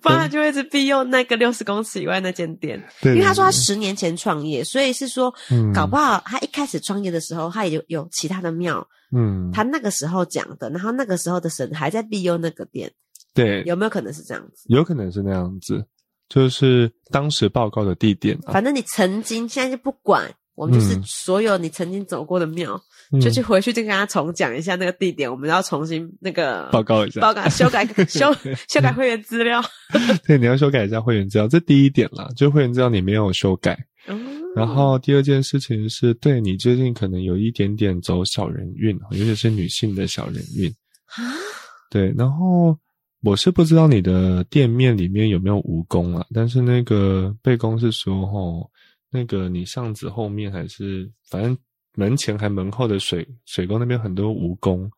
[0.00, 2.80] 不然他就会一直庇佑那个六十公尺以外那间店。
[3.00, 12.92] 对，因为他说他十年前创业，所以是说，嗯搞不好他一开始创业的时候，他也有有其他的庙，嗯，他那个时候讲的，然后那个时候的神还在庇佑那个店，
[13.34, 14.66] 对，有没有可能是这样子？
[14.68, 15.84] 有可能是那样子，
[16.28, 22.80] 就是当时报告的地点啊，反正你曾经现在就不管，我们就是嗯所有你曾经走过的庙，
[23.12, 28.32] 嗯就去回去就跟他重讲一下那个地点，我们要重新那个报告一下，报告修改 修
[28.68, 29.60] 修改会员资料。
[30.26, 33.78] 对，你要修改一下会员资料，这第一点啦，就会员资料你没有修改。
[34.06, 40.68] 嗯然后第二件事情是，对你最近可能有一点点走小人运，尤其是女性的小人运。
[41.06, 41.22] 啊，
[41.88, 42.76] 对，然后
[43.22, 48.68] 我是不知道你的店面里面有没有蜈蚣啊，但是那个背公是说，吼，
[49.08, 51.56] 那个你巷子后面还是反正
[51.94, 54.88] 门前还门后的水水沟那边很多蜈蚣，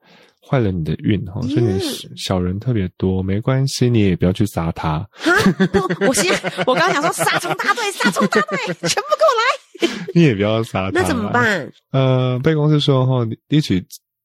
[0.46, 1.80] 坏了你的运哈，所以你嗯
[2.16, 4.98] 小人特别多，没关系，你也不要去杀它。
[5.12, 5.32] 哈，
[5.72, 6.32] 不，我先，
[6.66, 11.00] 我刚刚想说杀虫大队，杀虫大队，全部给我来， 你也不要杀它。
[11.00, 11.30] 那怎么？
[11.30, 11.72] 办？
[11.92, 13.84] 呃，被公司说哈，你你去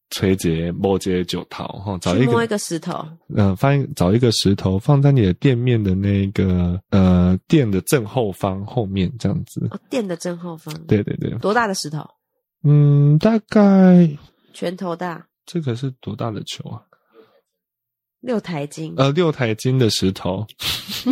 [0.09, 3.05] 垂结、摸结九桃哈，找一个摸一个石头，
[3.35, 9.67] 呃，翻找一个石头放在你的店面的那个呃店的正后方后面这样子。
[9.69, 12.03] 哦，店的正后方，对对对，多大的石头？
[12.69, 14.09] 嗯，大概
[14.53, 16.81] 拳头大，这个是多大的球啊？
[18.19, 20.45] 六台斤，呃，六台斤的石头，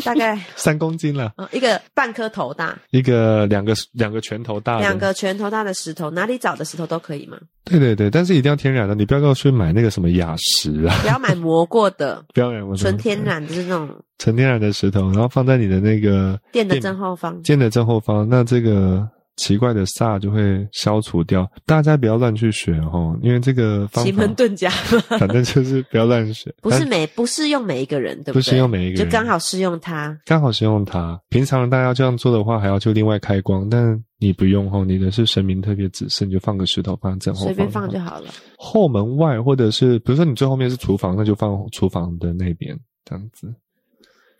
[0.04, 7.38] 大概 三公斤了，呃一个半颗头大，一个两个两个拳头大，两个拳头大的石头，哪里找的石头都可以吗？
[7.64, 13.90] 对对对，但是一定要天然的，你不要给我去买那个什么雅石啊，不要买磨过的， 不要买磨纯天然就是那种。
[14.18, 17.42] 纯天然的石头，然后放在你的那个店的正后方。
[17.44, 19.08] 剑的正后方，那这个
[19.38, 21.50] 奇怪的煞就会消除掉。
[21.66, 24.70] 大家不要乱去学哦，因为这个方奇门，遁甲
[25.20, 28.34] 反正就是不要乱学，不是每不适用每一个人，对不对？
[28.34, 30.18] 不适用每一个人就刚好适用它。
[30.26, 31.20] 刚好适用它。
[31.30, 38.00] 平常大家这样做的话，还要就另外开光，但你不用哦，你的是神明特别指示，你就放个石头放在正后方，随便放就。
[38.00, 38.30] 好了。
[38.58, 43.54] 后门外或者是比如说你最后面是厨房，那就放厨房的那边这样子。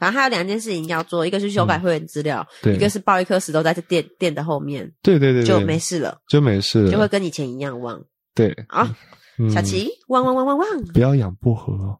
[0.06, 8.00] 反正还有两件事情要做，一个是修改会员资料，嗯对一个是抱一颗石头在这店店的后面，对对对对，就没事了，就没事了，就会跟以前一样旺。
[8.36, 8.52] 对。
[8.68, 8.96] 啊，
[9.40, 11.98] 嗯小琪，旺旺旺旺旺，不要养薄荷哦，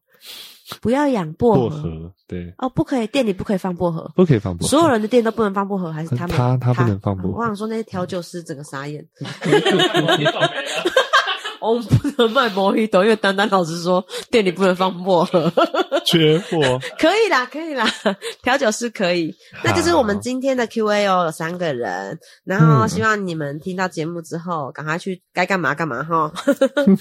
[0.82, 4.12] 不要养薄薄荷荷对，哦，不可以，店里不可以放薄荷。
[4.16, 4.70] 不可以放薄荷。
[4.70, 6.38] 所有人的店都不能放薄荷，还是他们？
[6.38, 9.04] 他他不能放薄荷我想说那些调酒师整个傻眼。
[11.68, 15.52] 我们不能卖摩一朵，因为丹丹老师说店里不能放薄荷。
[16.06, 16.60] 缺货。
[17.00, 17.86] 可以啦，可以啦，
[18.44, 19.34] 调酒师可以。
[19.64, 26.32] 那就是我们今天的 Q&A 哦，有三个人，然后嗯希望你们听到节目之后，赶快去该干嘛干嘛哈。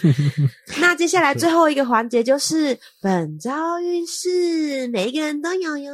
[0.81, 3.51] 那接下来最后一个环节就是本周
[3.83, 5.93] 运势，每一个人都有哟。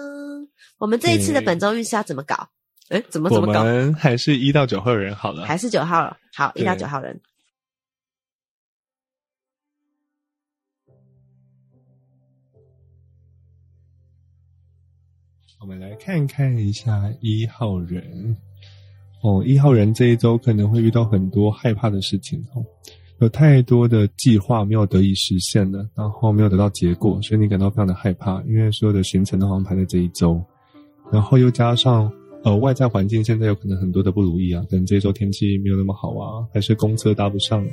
[0.79, 2.49] 我们这一次的本周运势要怎么搞？
[2.91, 3.61] 哎，怎么怎么搞？
[3.61, 5.45] 我们还是一到九号人好了。
[5.47, 6.17] 还是九号了？
[6.35, 7.21] 好，一到九号人。
[15.63, 18.35] 我们来看看一下一号人。
[19.23, 22.65] 哦，一号人这一周可能会遇到很多害怕的事情哦，
[23.19, 30.43] 有太多的计划没有得以实现了，然后没有得到结果，所以你感到非常的害怕，因为所有的行程都好像排在这一周，
[31.13, 32.11] 然后又加上
[32.43, 37.73] 呃外在环境现在有可能很多的不如意啊，可能这一周天气没有那么好啊，还是公车搭不上啊，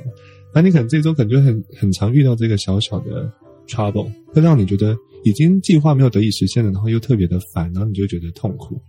[0.54, 3.32] 那你可能这一周可能就很很常遇到这个小小的
[3.68, 8.80] trouble，会让你觉得已经计划没有得以实现了，然后又特别的烦，然后你就觉得痛苦，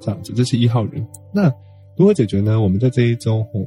[0.00, 1.04] 这样子，这是一号人。
[1.34, 1.50] 那
[1.96, 2.60] 如何解决呢？
[2.60, 3.66] 我们在这一周哦，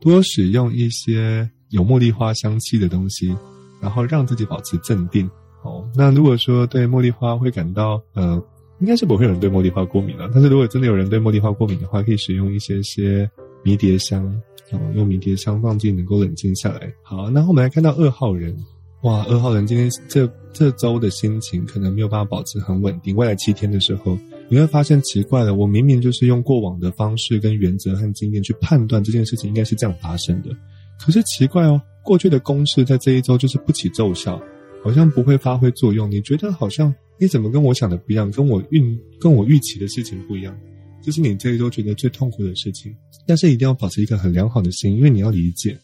[0.00, 3.34] 多使用一些有茉莉花香气的东西，
[3.80, 5.28] 然后让自己保持镇定。
[5.62, 8.42] 哦，那如果说对茉莉花会感到呃，
[8.80, 10.30] 应该是不会有人对茉莉花过敏了。
[10.32, 13.28] 但是如果真的有人对茉莉花过敏的话，可以使用一些些
[13.62, 14.24] 迷迭香，
[14.70, 16.90] 哦，用迷迭香放进能够冷静下来。
[17.02, 18.56] 好，那我们来看到二号人，
[19.02, 23.14] 哇，二号人今天这这周的心情可能没有办法保持很稳定。
[23.14, 24.18] 未来七天的时候，
[24.48, 30.50] 你会发现奇怪了，我明明就是用过往的方式、跟原则和经验去判断这件事情应该是这样发生的，
[30.98, 34.42] 可是奇怪哦，过去的公式在这一周就是不起奏效，
[34.82, 36.10] 好像不会发挥作用。
[36.10, 40.58] 你觉得好像你怎么跟我想的不一样，跟我预跟我预期的事情不一样？
[41.00, 42.92] 这是你这一周觉得最痛苦的事情。
[43.28, 45.78] 但是一定要保持一个很良好的心，因为你要理解，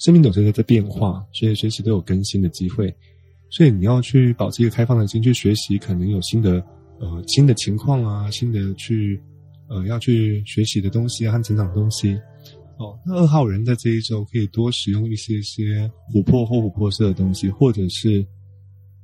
[0.00, 2.92] 生命总是在变化，所以随时都有更新的机会。
[3.50, 6.64] 所以你要去保持一个开放的心去学习，可能有新的
[6.98, 9.20] 呃新的情况啊，新的去
[9.68, 12.18] 呃要去学习的东西和成长的东西。
[12.78, 18.26] 哦，那二号人在这一周可以多使用一些些琥珀或琥珀色的东西，或者是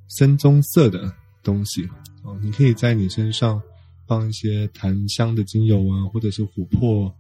[0.09, 1.13] 深棕色的
[1.43, 1.83] 东西。
[2.23, 3.61] 哦，你可以在你身上
[4.07, 7.15] 放一些檀香的精油啊，或者是琥珀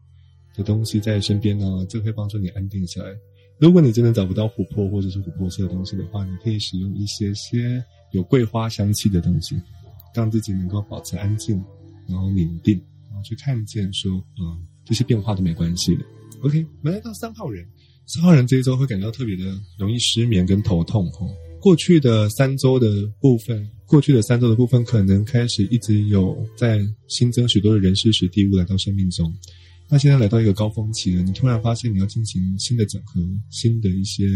[0.54, 3.10] 的东西在身边呢，这会帮助你安定下来。
[3.58, 9.56] 如果你真的找不到琥珀或者是琥珀色的东西的话，你可以使用一些些有桂花香气的东西，
[10.14, 11.62] 让自己能够保持安静，
[12.06, 12.78] 然后宁定，
[13.08, 16.04] 然后去看见说，嗯，这些变化都没关系的。
[16.42, 17.66] OK，我们来到三号人，
[18.04, 19.44] 三号人这一周会感到特别的
[19.78, 21.06] 容易失眠跟头痛。
[21.18, 21.28] 哦，
[21.58, 29.34] 过去的三周的部分，过去的三周的部分可能开始一直有在新增许多的人事史地物来到生命中。
[29.88, 34.26] 那现在来到一个高峰期了，你突然发现你要进行新的整合，新的一些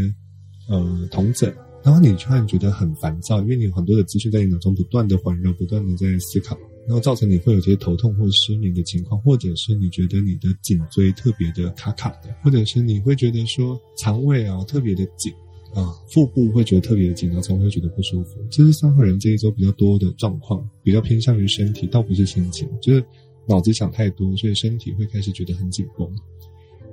[0.69, 1.53] 呃同整，
[1.83, 6.57] 然后你突然觉得很烦躁，因为你有很多的资讯在你脑中不断的环绕，不断的在思考，
[6.87, 15.33] 然后造成你会有些头痛或失眠的情况，或者是你觉得你的颈椎特别的卡卡的，或者是你会觉得说肠胃啊特别的紧
[15.75, 23.05] 啊，腹部会觉得特别的紧，然后肠胃会觉得不舒服，这是三号人这一周比较多的状况，比较偏向于身体，倒不是心情，就是。
[23.47, 26.09] 脑子想太多，所以身体会开始觉得很紧绷。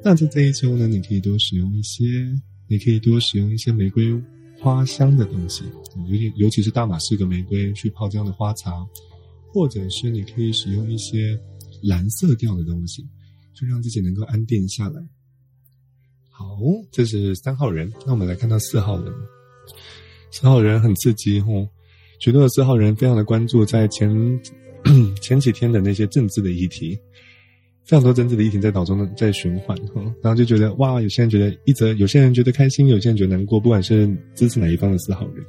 [0.03, 2.06] 那在这一周呢，你可以多使用一些，
[2.68, 4.19] 你可以多使用一些玫瑰
[4.60, 5.65] 花香的东西，
[6.07, 8.86] 尤其尤其是大马士革玫瑰去泡这样的花茶，
[9.52, 11.40] 或者是你可以使用一些
[11.82, 13.06] 蓝色调的东西，
[13.53, 15.02] 就让自己能够安定下来。
[16.30, 16.57] 好，
[16.91, 17.91] 这是三号人。
[18.06, 19.14] 那我们来看到四号人，
[20.32, 21.68] 四号人很刺激哦，
[22.19, 24.40] 许多的四号人非常的关注在前。
[25.22, 26.97] 前几天的那些政治的议题，
[27.85, 29.77] 非常多政治的议题在脑中在循环，
[30.22, 35.45] 然后就觉得哇，有些人觉得一则，有些人觉得开心，有些人觉得难过，不管是支持哪一方的四号人，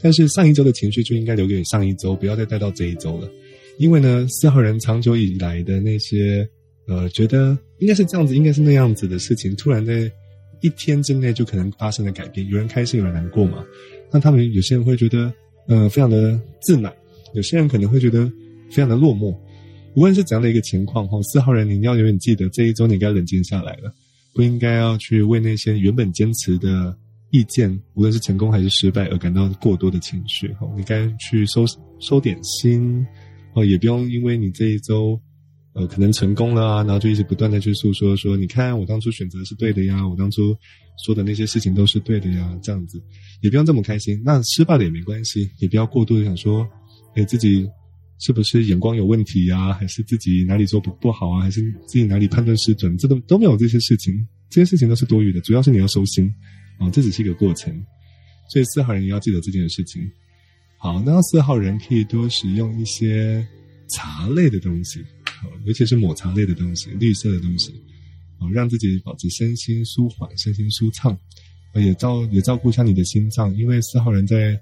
[0.00, 3.30] 但是上一周的情绪就应该留给上一周，不要再带到这一周了，
[3.78, 6.48] 因为呢，四号人长久以来的那些
[6.88, 10.10] 呃，觉得应该是这样子，应该是那样子的事情，突然在
[10.60, 13.64] 一天之内就可能发生了改变，有人开心，有人难过嘛，
[14.10, 15.32] 那他们有些人会觉得
[15.68, 16.92] 呃，非常的自满，
[17.34, 18.30] 有些人可能会觉得。
[18.70, 19.36] 非常的落寞，
[19.94, 23.92] 无论是怎样的一个情况哈，四号人你要永远记得，这一周你该冷静下来了，
[24.34, 26.94] 不应该要去为那些原本坚持的
[27.30, 31.64] 意见，无论是成功还是失败而感到过多的情绪哈，你该去收
[32.00, 33.06] 收点心
[33.54, 35.18] 哦，也不用因为你这一周
[35.72, 40.54] 呃可能成功了啊，然后就一直不断的去诉说说，你看我当初选择是对的呀，我当初
[41.04, 43.02] 说的那些事情都是对的呀，这样子。
[43.40, 46.68] 也不用这么开心，那失败了也没关系，也不要过度的想说，
[47.14, 47.66] 哎自己。
[48.18, 49.72] 是不是眼光有问题呀？
[49.74, 51.42] 还是自己哪里做不不好啊？
[51.42, 52.96] 还是自己哪里判断失准？
[52.96, 55.40] 这都都没有这些事情，这些事情都是多余的。
[55.42, 56.32] 主要是你要收心，
[56.78, 57.74] 啊，这只是一个过程。
[58.48, 60.02] 所以四号人也要记得这件事情。
[60.78, 63.46] 好，那四号人可以多使用一些
[63.88, 65.04] 茶类的东西，
[65.64, 67.72] 尤其是抹茶类的东西，绿色的东西，
[68.38, 71.18] 啊，让自己保持身心舒缓、身心舒畅，
[71.74, 74.58] 也照也照顾一下你的心脏，因为四号人在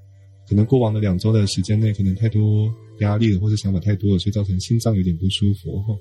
[0.48, 2.74] 可能过往的两周的时间内，可能太多。
[3.01, 5.97] 压力了，或者想法太多了，所以造成心脏有点不舒服哈。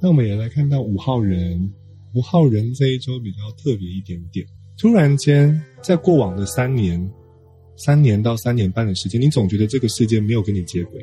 [0.00, 1.72] 那我们也来看到五号人，
[2.14, 4.46] 五号人这一周比较特别一点点。
[4.78, 7.10] 突然间，在过往的三年、
[7.76, 11.02] 三年到三年半的时间，你总觉得这个世界没有跟你接轨，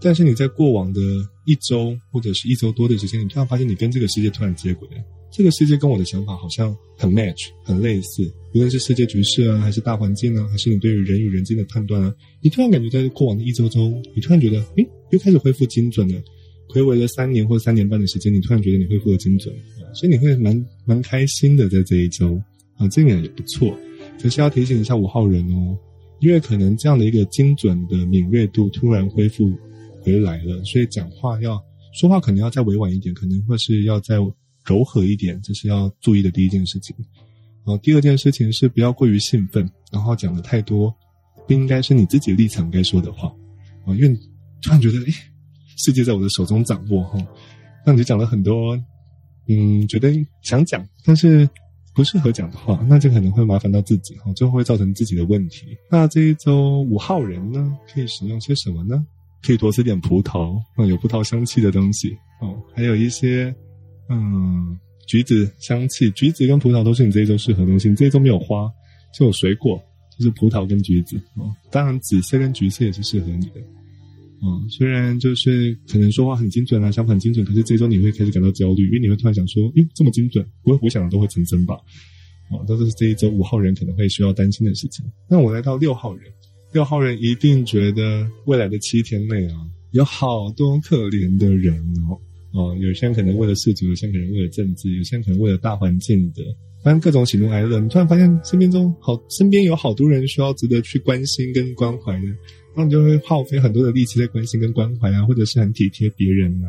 [0.00, 1.00] 但是你在过往的
[1.44, 5.04] 一周或者是一周多的时间，你突然发现你跟这个世界突然接轨了。
[5.32, 8.30] 这个世界跟我的想法好像很 match，很类似。
[8.54, 16.22] 无论是世界局势啊，还是大环境啊，还是你对于人与人之间的判断啊，你突然感觉在过往的一周中，你突然觉得，诶，又开始恢复精准了。
[16.68, 19.54] 回违了三年或三年半的时间，你突然觉得你恢复了精准，
[19.94, 22.38] 所以你会蛮蛮开心的在这一周
[22.76, 23.74] 啊，这点也不错。
[24.20, 25.74] 可是要提醒一下五号人哦，
[26.20, 29.50] 因为可能这样的一个精准的敏锐度突然恢复
[30.02, 31.58] 回来了，所以讲话要
[31.98, 34.16] 说话可能要再委婉一点，可能会是要再。
[34.64, 36.94] 柔和一点，这是要注意的第一件事情。
[37.64, 40.92] 啊，第二件事情是不要过于兴奋，然后讲的太多，
[41.46, 43.28] 不应该是你自己立场该说的话。
[43.84, 44.08] 啊，因为
[44.60, 45.12] 突然觉得，诶，
[45.76, 47.24] 世界在我的手中掌握，哈，
[47.86, 48.76] 那你就讲了很多，
[49.46, 50.12] 嗯，觉得
[50.42, 51.48] 想讲，但是
[51.94, 55.66] 不适合讲的话，那就可能会麻烦到自己，哈，最后会造成自己的问题。
[55.88, 59.06] 那这一周五号人呢，可以使用些什么呢？
[59.40, 63.54] 可以多吃点葡萄，啊，有葡萄香气的东西，哦，还有一些。
[64.08, 67.88] 嗯，橘子香气，橘子跟葡萄都是你这一周适合的东西。
[67.88, 68.70] 你这一周没有花，
[69.16, 69.80] 就有水果，
[70.18, 71.54] 就是葡萄跟橘子哦。
[71.70, 73.60] 当然，紫色跟橘色也是适合你的。
[74.44, 81.74] 嗯，虽然就是可能说话很精准啊，想法很精准，可是这周你会开始感到焦虑，因为你会突然想说，咦，这么精准，不会我想的都会成真吧？
[82.50, 85.04] 啊，这是这一周五号人可能会需要担心的事情。
[85.30, 86.24] 那我来到六号人，
[86.72, 89.56] 六号人一定觉得未来的七天内啊，
[89.92, 91.78] 有好多可怜的人
[92.10, 92.18] 哦，
[92.54, 96.42] 哦，有些人可能为了世俗，有些人可能为了政治，有些人可能为了大环境的，
[96.82, 102.26] 反正各种喜怒哀乐，你突然发现身边中好，身边有好多人需要值得去关心跟关怀的。
[102.74, 106.68] 那你就会耗费很多的力气在关心跟关怀啊，或者是很体贴别人啊，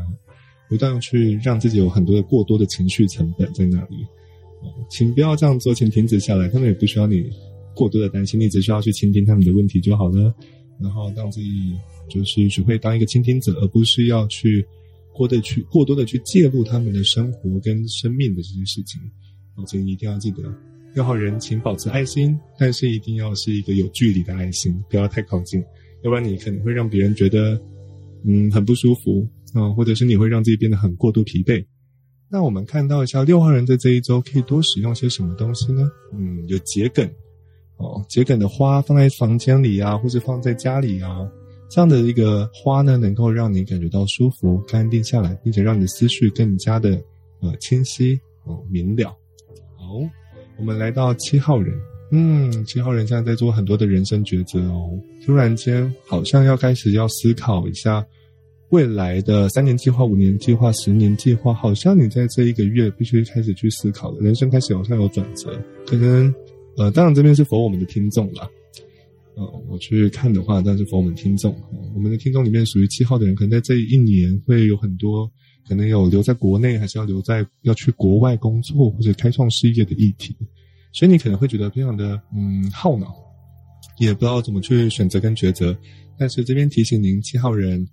[0.70, 4.06] 不断去让自己有很多的过多的情绪成本在那里。
[4.90, 6.48] 请不要这样做，请停止下来。
[6.48, 7.30] 他们也不需要你
[7.76, 10.34] 过多的担心，你只需要去倾听他们的问题就好了。
[10.82, 11.74] 然后让自己
[12.10, 14.66] 就是学会当一个倾听者，而不是要去
[15.14, 19.00] 过的去过多的去介入他们的生活跟生命的这些事情。
[19.68, 20.42] 所以一定要记得，
[20.96, 25.64] 要好人请保持爱心，但是一定要是一个有距离的爱心，不要太靠近。
[26.02, 27.62] 要不然你可能会让别人觉得，
[28.26, 31.64] 嗯，很不舒服啊，或者是你会让自己变得很过度疲惫。
[32.30, 35.88] 那我们看到一下六号人在这一周可以多使用些什么东西呢？
[36.18, 37.08] 嗯，有桔梗
[37.78, 41.20] 哦，桔梗的花放在房间里啊，或者放在家里啊，
[41.74, 47.02] 这样的一个花呢，能够让你感觉到舒服、安定下来，并且让你的思绪更加的
[47.40, 49.10] 呃清晰哦明了。
[49.76, 50.00] 好，
[50.60, 51.76] 我们来到七号人。
[52.12, 54.92] 嗯，七号人现在在做很多的人生抉择哦。
[55.26, 58.06] 突然间，好像要开始要思考一下
[58.70, 61.56] 未来的三年计划、五年计划、十年计划。
[61.56, 65.60] 好像你在这一个月必须开始去思考了，人生开始好像有转折。
[65.88, 66.32] 可能，
[66.78, 68.48] 呃，当然这边是否我们的听众了。
[69.36, 71.56] 呃，我去看的话，但是否我们听众，
[71.96, 75.30] 我们的听众里面属于七号的人，可能在这一年会有很多，
[75.68, 80.36] 可能有留在国内，还是要留在要去国外工作或者开创事业的议题。
[80.92, 83.16] 所以你可能会觉得非常的嗯耗脑，
[83.98, 85.76] 也不知道怎么去选择跟抉择。
[86.18, 87.84] 但是这边提醒您，七号人，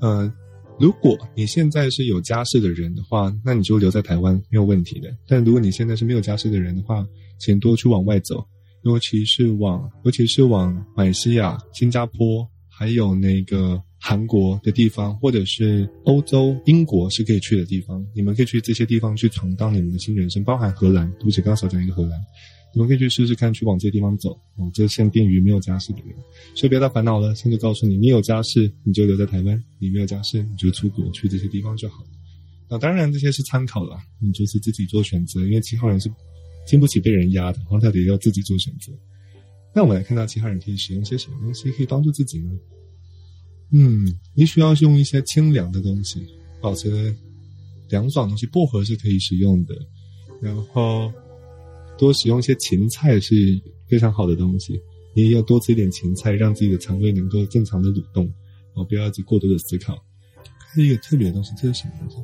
[0.00, 0.32] 呃，
[0.80, 5.14] 如果你现在是有家室的人的话，那你就留在台湾没有问题的。
[5.28, 7.06] 但如果你现在是没有家室的人的话，
[7.38, 8.42] 请多去往外走，
[8.82, 18.04] 尤其是往尤其是往马来西亚、新加坡，还有那个韩国的地方，或者是欧洲、英国是可以去的地方。
[18.14, 21.10] 你们可以去这些地方去闯荡你们的新人生，包含荷兰。
[21.12, 22.20] 对不起，刚刚少讲一个荷兰。
[22.74, 24.32] 你们可以去试试看，去往这些地方走。
[24.56, 26.14] 哦，这限定于没有家室的人，
[26.54, 27.34] 所以不要太烦恼了。
[27.34, 32.10] 现在告诉你，你有家室，你就留在台湾；你没有家室，你就出国去这些地方就好了。
[32.68, 35.40] 那当然，这些是参考了，你就是自己做选择。
[35.46, 36.10] 因为七号人是
[36.66, 38.92] 经不起被人压的，黄太得要自己做选择。
[39.74, 42.50] 那我们来看到其他人可以使用些什么东西，可以帮助自己呢？
[43.70, 46.26] 嗯，你需要用一些清凉的东西，
[46.60, 47.14] 保持
[47.88, 48.46] 凉爽的东西。
[48.46, 49.74] 薄荷是可以使用的，
[50.42, 51.12] 然后。
[51.98, 54.78] 多使用一些芹菜是非常好的东西，
[55.14, 58.30] 你也要多吃一点芹菜，让自己的肠胃能够正常的蠕动，
[58.74, 59.96] 哦，不要去过多的思考。
[60.58, 62.16] 还有一个特别的东西，这是什么东西？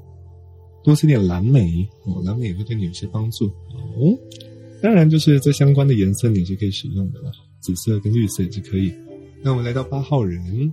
[0.82, 3.46] 多吃点蓝莓，哦，蓝莓也会对你有些帮助。
[3.46, 4.18] 哦，
[4.82, 7.30] 当然就是这相关的颜色你是可以使用的了，
[7.60, 8.92] 紫色跟绿色也是可以。
[9.42, 10.72] 那我们来到八号人，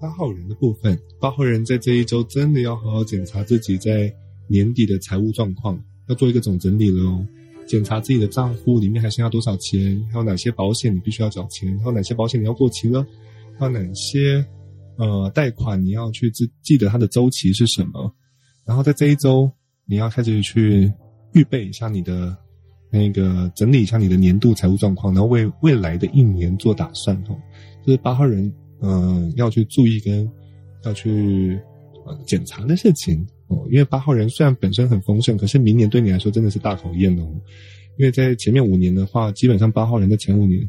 [0.00, 4.12] 八号人的部分，八号人在这一周真的要好好检查自己在
[4.48, 7.26] 年底的财务状况，要做一个总整理了哦。
[7.66, 13.06] 检查自己的账户里面还剩下多少钱，还有哪些保险你必须要缴钱，还有哪些保险你要过期了，
[13.56, 14.44] 还有哪些
[14.96, 18.12] 呃贷款你要去记记得它的周期是什么。
[18.64, 19.50] 然后在这一周，
[19.86, 20.92] 你要开始去
[21.32, 22.36] 预备一下你的
[22.90, 27.36] 那个整理一下你的年度财务状况，然后为未来的一年做打算哦。
[27.84, 30.30] 这是八号人嗯要去注意跟
[30.84, 31.60] 要去
[32.26, 33.26] 检查的事情。
[33.48, 37.28] 哦，因为八号人虽然本身很丰盛，可是明年对你来说真的是大考验哦。
[37.98, 40.60] 因为在前面五年的话，基本上八号人的前五年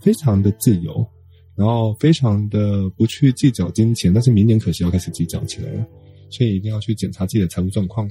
[0.00, 1.06] 非常的自由，
[1.54, 5.86] 然后非常的不去计较金钱，但是明年可是要开始计较起来了，
[6.32, 8.10] 所以一定要去检查自己的财务状况。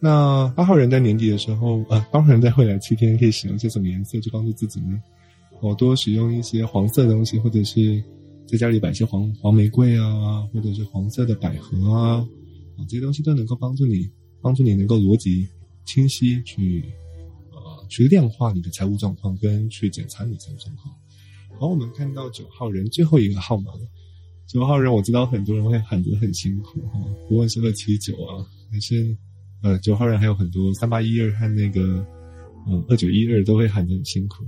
[0.00, 5.00] 那八号人在年底的时候，呃，八号人在未来七天可以使用些什么颜色去帮助自己呢？
[5.62, 8.02] 我多使用一些黄色的东西，或者是
[8.46, 12.28] 在家里摆一些黄黄玫瑰啊，或者是黄色的百合啊。
[12.88, 14.10] 这些东西都能够帮助你，
[14.42, 15.48] 帮助你能够逻辑
[15.86, 16.84] 清晰去，
[17.52, 20.94] 呃，去量化你的财务状况，跟去检查你的财务状况。
[21.58, 23.80] 好，我们看到九号人最后一个号码了。
[24.46, 29.16] 九号人，我知道很多人会喊得很辛苦哈，不论是二七九啊，还是
[29.62, 32.06] 呃九号人，还有很多三八一二和那个
[32.66, 34.44] 嗯二九一二都会喊得很辛苦。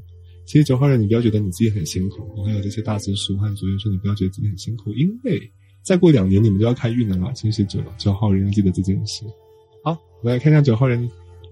[0.46, 5.52] 其实九号人，你不要觉得你自己很辛苦，我还有这些大师叔和主任说，你不要觉得自己很辛苦，因为。
[5.82, 7.30] 再过两年，你们就要开运了啦！
[7.30, 9.24] 其实九九号人要记得这件事。
[9.84, 11.08] 好，我们来看一下九号人，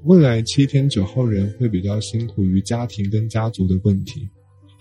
[0.07, 4.29] 未来七天九号人会比较辛苦于家庭跟家族的问题。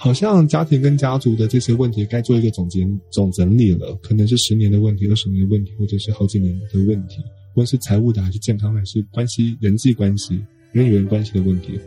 [0.03, 7.21] 好像家庭跟家族的这些问题该做一个总结总整理了，可能是十年的问题、二十年的问题，或者是好几年的问题，
[7.53, 10.43] 无论是财务的还是健康还是关系、人际关系、
[10.73, 11.79] 人与人关系的问题。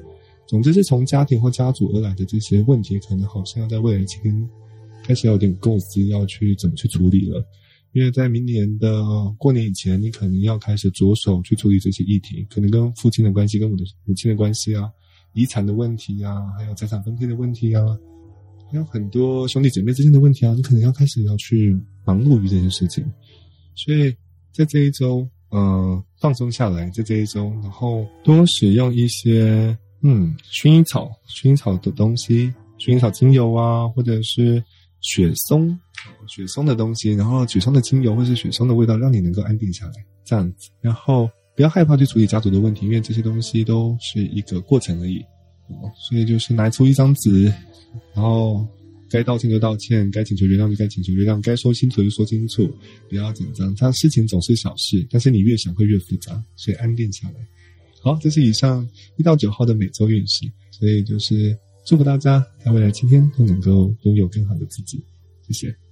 [0.46, 4.48] 总之是从家庭或家族而来的这些问题，可能好像要在未来几天
[5.04, 7.44] 开始要有点构思，要去怎么去处理了。
[7.92, 9.04] 因为在明年的
[9.36, 14.88] 过年以前，你可能要开始着手去处理这些议题，可能跟父亲的关系、跟我的母亲的关系啊，
[15.36, 17.84] 遗产的问题啊，还有财产分配的问题啊，
[18.68, 23.04] 还有很多兄弟姐妹之间的问题啊，你可能要开始要去忙碌于这件事情。
[23.76, 24.12] 所以
[24.50, 29.78] 在这一周，呃，放松下来，在这一周，然后多使用一些。
[30.02, 34.62] 嗯，薰衣草，薰衣草的东西，薰衣草精油啊，或者是
[35.00, 35.76] 雪松，
[36.28, 39.92] 雪松的东西，然后雪松的精油或是雪松的味道，让你能够安定下来，
[40.22, 40.70] 这样子。
[40.80, 45.24] 然后不要害怕去处理家族的问题，因为这些东西都是一个过程而已。
[45.96, 47.46] 所以就是拿出一张纸，
[48.14, 48.64] 然后
[49.10, 52.70] 该道歉就道歉，该请求原谅就该请求原谅，该说清楚就说清楚，
[53.08, 53.74] 不要紧张。
[53.74, 57.34] 这样事情总是小事，但是你越想会越复杂，所以安定下来。
[58.00, 65.02] 好，这是以上一到九号的每周运势，所以就是祝福大家在未来今天都能够拥有更好的自己，
[65.48, 65.85] 谢谢。